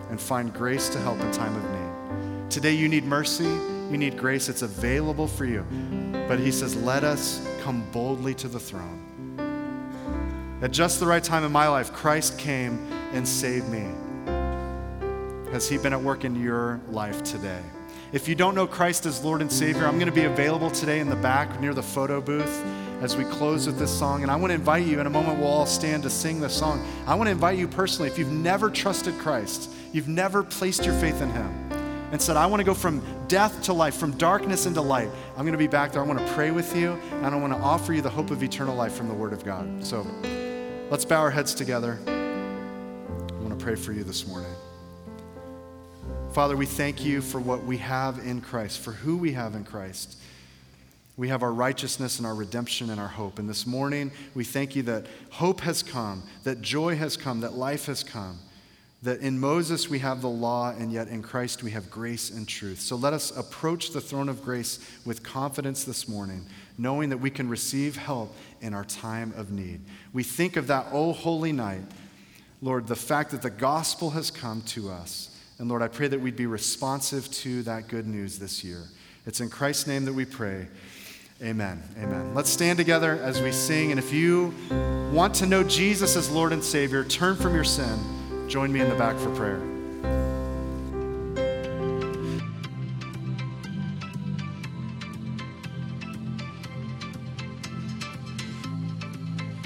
and 0.09 0.18
find 0.18 0.51
grace 0.55 0.88
to 0.88 0.99
help 0.99 1.21
in 1.21 1.31
time 1.31 1.55
of 1.55 1.62
need. 1.62 2.51
Today, 2.51 2.73
you 2.73 2.88
need 2.88 3.05
mercy, 3.05 3.45
you 3.45 3.99
need 3.99 4.16
grace, 4.16 4.49
it's 4.49 4.62
available 4.62 5.29
for 5.29 5.45
you. 5.45 5.62
But 6.27 6.38
he 6.38 6.51
says, 6.51 6.75
let 6.75 7.05
us 7.05 7.47
come 7.61 7.87
boldly 7.92 8.33
to 8.37 8.49
the 8.49 8.59
throne. 8.59 9.37
At 10.62 10.71
just 10.71 11.01
the 11.01 11.07
right 11.07 11.23
time 11.23 11.45
in 11.45 11.53
my 11.53 11.68
life, 11.68 11.92
Christ 11.92 12.38
came 12.38 12.79
and 13.12 13.29
saved 13.29 13.68
me. 13.68 13.90
Has 15.53 15.68
He 15.68 15.77
been 15.77 15.92
at 15.92 16.01
work 16.01 16.25
in 16.25 16.42
your 16.42 16.81
life 16.88 17.23
today? 17.25 17.61
If 18.12 18.29
you 18.29 18.35
don't 18.35 18.55
know 18.55 18.66
Christ 18.66 19.07
as 19.07 19.25
Lord 19.25 19.40
and 19.40 19.51
Savior, 19.51 19.87
I'm 19.87 19.94
going 19.94 20.07
to 20.07 20.12
be 20.12 20.25
available 20.25 20.70
today 20.70 21.01
in 21.01 21.09
the 21.09 21.16
back 21.16 21.61
near 21.61 21.72
the 21.72 21.83
photo 21.83 22.20
booth 22.20 22.62
as 23.01 23.16
we 23.16 23.25
close 23.25 23.66
with 23.66 23.79
this 23.79 23.90
song. 23.90 24.22
And 24.22 24.31
I 24.31 24.37
want 24.37 24.51
to 24.51 24.55
invite 24.55 24.87
you, 24.87 25.01
in 25.01 25.07
a 25.07 25.11
moment, 25.11 25.38
we'll 25.38 25.48
all 25.48 25.64
stand 25.64 26.03
to 26.03 26.11
sing 26.11 26.38
this 26.38 26.55
song. 26.55 26.87
I 27.07 27.14
want 27.14 27.29
to 27.29 27.33
invite 27.33 27.59
you 27.59 27.66
personally, 27.66 28.11
if 28.11 28.18
you've 28.18 28.31
never 28.31 28.68
trusted 28.68 29.18
Christ, 29.18 29.70
you've 29.92 30.09
never 30.09 30.42
placed 30.42 30.85
your 30.85 30.94
faith 31.01 31.22
in 31.22 31.31
Him, 31.31 31.72
and 32.12 32.20
said, 32.20 32.37
I 32.37 32.44
want 32.44 32.61
to 32.61 32.64
go 32.64 32.75
from 32.75 33.03
death 33.29 33.62
to 33.62 33.72
life, 33.72 33.96
from 33.96 34.11
darkness 34.18 34.66
into 34.66 34.83
light, 34.83 35.09
I'm 35.37 35.44
going 35.44 35.53
to 35.53 35.59
be 35.59 35.66
back 35.66 35.92
there. 35.92 36.03
I 36.03 36.07
want 36.07 36.18
to 36.18 36.35
pray 36.35 36.51
with 36.51 36.77
you, 36.77 36.92
and 37.12 37.27
I 37.27 37.37
want 37.37 37.55
to 37.55 37.59
offer 37.61 37.94
you 37.94 38.03
the 38.03 38.11
hope 38.11 38.31
of 38.31 38.42
eternal 38.42 38.77
life 38.77 38.92
from 38.92 39.09
the 39.09 39.14
Word 39.14 39.33
of 39.33 39.42
God. 39.42 39.85
So, 39.85 40.07
Let's 40.92 41.07
bow 41.07 41.22
our 41.22 41.31
heads 41.31 41.55
together. 41.55 41.98
I 42.07 43.42
want 43.42 43.59
to 43.59 43.64
pray 43.64 43.77
for 43.77 43.92
you 43.92 44.05
this 44.05 44.27
morning. 44.27 44.52
Father, 46.33 46.57
we 46.57 46.64
thank 46.64 47.05
you 47.05 47.21
for 47.21 47.38
what 47.40 47.62
we 47.64 47.77
have 47.77 48.18
in 48.21 48.40
Christ, 48.40 48.79
for 48.79 48.92
who 48.92 49.18
we 49.18 49.33
have 49.33 49.55
in 49.55 49.64
Christ. 49.64 50.16
We 51.18 51.29
have 51.29 51.42
our 51.42 51.53
righteousness 51.53 52.16
and 52.16 52.27
our 52.27 52.35
redemption 52.35 52.88
and 52.88 52.99
our 52.99 53.09
hope. 53.09 53.38
And 53.38 53.47
this 53.47 53.66
morning, 53.66 54.11
we 54.35 54.42
thank 54.42 54.75
you 54.75 54.83
that 54.85 55.05
hope 55.29 55.61
has 55.61 55.83
come, 55.83 56.23
that 56.45 56.62
joy 56.62 56.97
has 56.97 57.18
come, 57.18 57.40
that 57.40 57.53
life 57.53 57.85
has 57.85 58.03
come, 58.03 58.38
that 59.03 59.21
in 59.21 59.38
Moses 59.38 59.90
we 59.90 59.99
have 59.99 60.23
the 60.23 60.31
law, 60.31 60.71
and 60.71 60.90
yet 60.90 61.09
in 61.09 61.21
Christ 61.21 61.62
we 61.62 61.71
have 61.73 61.90
grace 61.90 62.31
and 62.31 62.49
truth. 62.49 62.81
So 62.81 62.97
let 62.97 63.12
us 63.12 63.37
approach 63.37 63.90
the 63.90 64.01
throne 64.01 64.31
of 64.31 64.42
grace 64.42 64.79
with 65.05 65.23
confidence 65.23 65.85
this 65.85 66.09
morning, 66.09 66.47
knowing 66.79 67.11
that 67.11 67.18
we 67.18 67.29
can 67.29 67.47
receive 67.47 67.95
help 67.95 68.35
in 68.62 68.73
our 68.73 68.85
time 68.85 69.35
of 69.37 69.51
need. 69.51 69.83
We 70.14 70.23
think 70.23 70.57
of 70.57 70.68
that, 70.68 70.87
oh, 70.92 71.12
holy 71.12 71.53
night, 71.53 71.83
Lord, 72.62 72.87
the 72.87 72.97
fact 72.97 73.33
that 73.33 73.42
the 73.42 73.51
gospel 73.51 74.09
has 74.12 74.31
come 74.31 74.62
to 74.62 74.88
us. 74.88 75.29
And 75.59 75.69
Lord, 75.69 75.83
I 75.83 75.88
pray 75.88 76.09
that 76.09 76.21
we'd 76.21 76.37
be 76.37 76.47
responsive 76.47 77.31
to 77.33 77.62
that 77.62 77.88
good 77.88 78.07
news 78.07 78.38
this 78.38 78.65
year. 78.65 78.85
It's 79.27 79.41
in 79.41 79.49
Christ's 79.49 79.87
name 79.87 80.05
that 80.07 80.12
we 80.12 80.25
pray. 80.25 80.67
Amen. 81.43 81.83
Amen. 81.99 82.35
Let's 82.35 82.51
stand 82.51 82.79
together 82.79 83.19
as 83.23 83.41
we 83.43 83.53
sing. 83.53 83.91
And 83.91 83.99
if 83.99 84.12
you 84.12 84.55
want 85.12 85.35
to 85.37 85.47
know 85.47 85.65
Jesus 85.65 86.17
as 86.17 86.31
Lord 86.31 86.53
and 86.53 86.62
Savior, 86.62 87.05
turn 87.05 87.37
from 87.37 87.55
your 87.55 87.65
sin. 87.65 87.99
Join 88.49 88.73
me 88.73 88.81
in 88.81 88.88
the 88.88 88.95
back 88.95 89.17
for 89.17 89.35
prayer. 89.35 89.61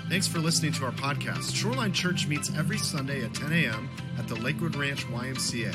Thanks 0.08 0.26
for 0.26 0.38
listening 0.38 0.72
to 0.72 0.84
our 0.86 0.92
podcast. 0.92 1.54
Shoreline 1.54 1.92
Church 1.92 2.26
meets 2.26 2.50
every 2.56 2.78
Sunday 2.78 3.22
at 3.22 3.34
10 3.34 3.52
a.m. 3.52 3.90
at 4.18 4.28
the 4.28 4.36
Lakewood 4.36 4.76
Ranch 4.76 5.06
YMCA. 5.06 5.74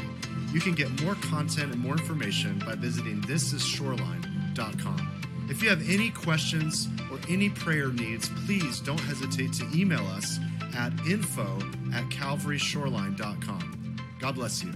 You 0.54 0.60
can 0.60 0.74
get 0.74 1.02
more 1.04 1.16
content 1.16 1.72
and 1.72 1.82
more 1.82 1.94
information 1.94 2.60
by 2.60 2.76
visiting 2.76 3.22
thisisshoreline.com. 3.22 5.48
If 5.50 5.62
you 5.62 5.70
have 5.70 5.90
any 5.90 6.12
questions 6.12 6.88
or 7.12 7.20
any 7.30 7.50
prayer 7.50 7.92
needs, 7.92 8.30
please 8.46 8.80
don't 8.80 9.00
hesitate 9.00 9.54
to 9.54 9.68
email 9.74 10.06
us 10.08 10.40
at 10.76 10.94
info 11.06 11.58
at 11.94 12.06
calvaryshoreline.com. 12.10 13.98
God 14.20 14.36
bless 14.36 14.64
you. 14.64 14.74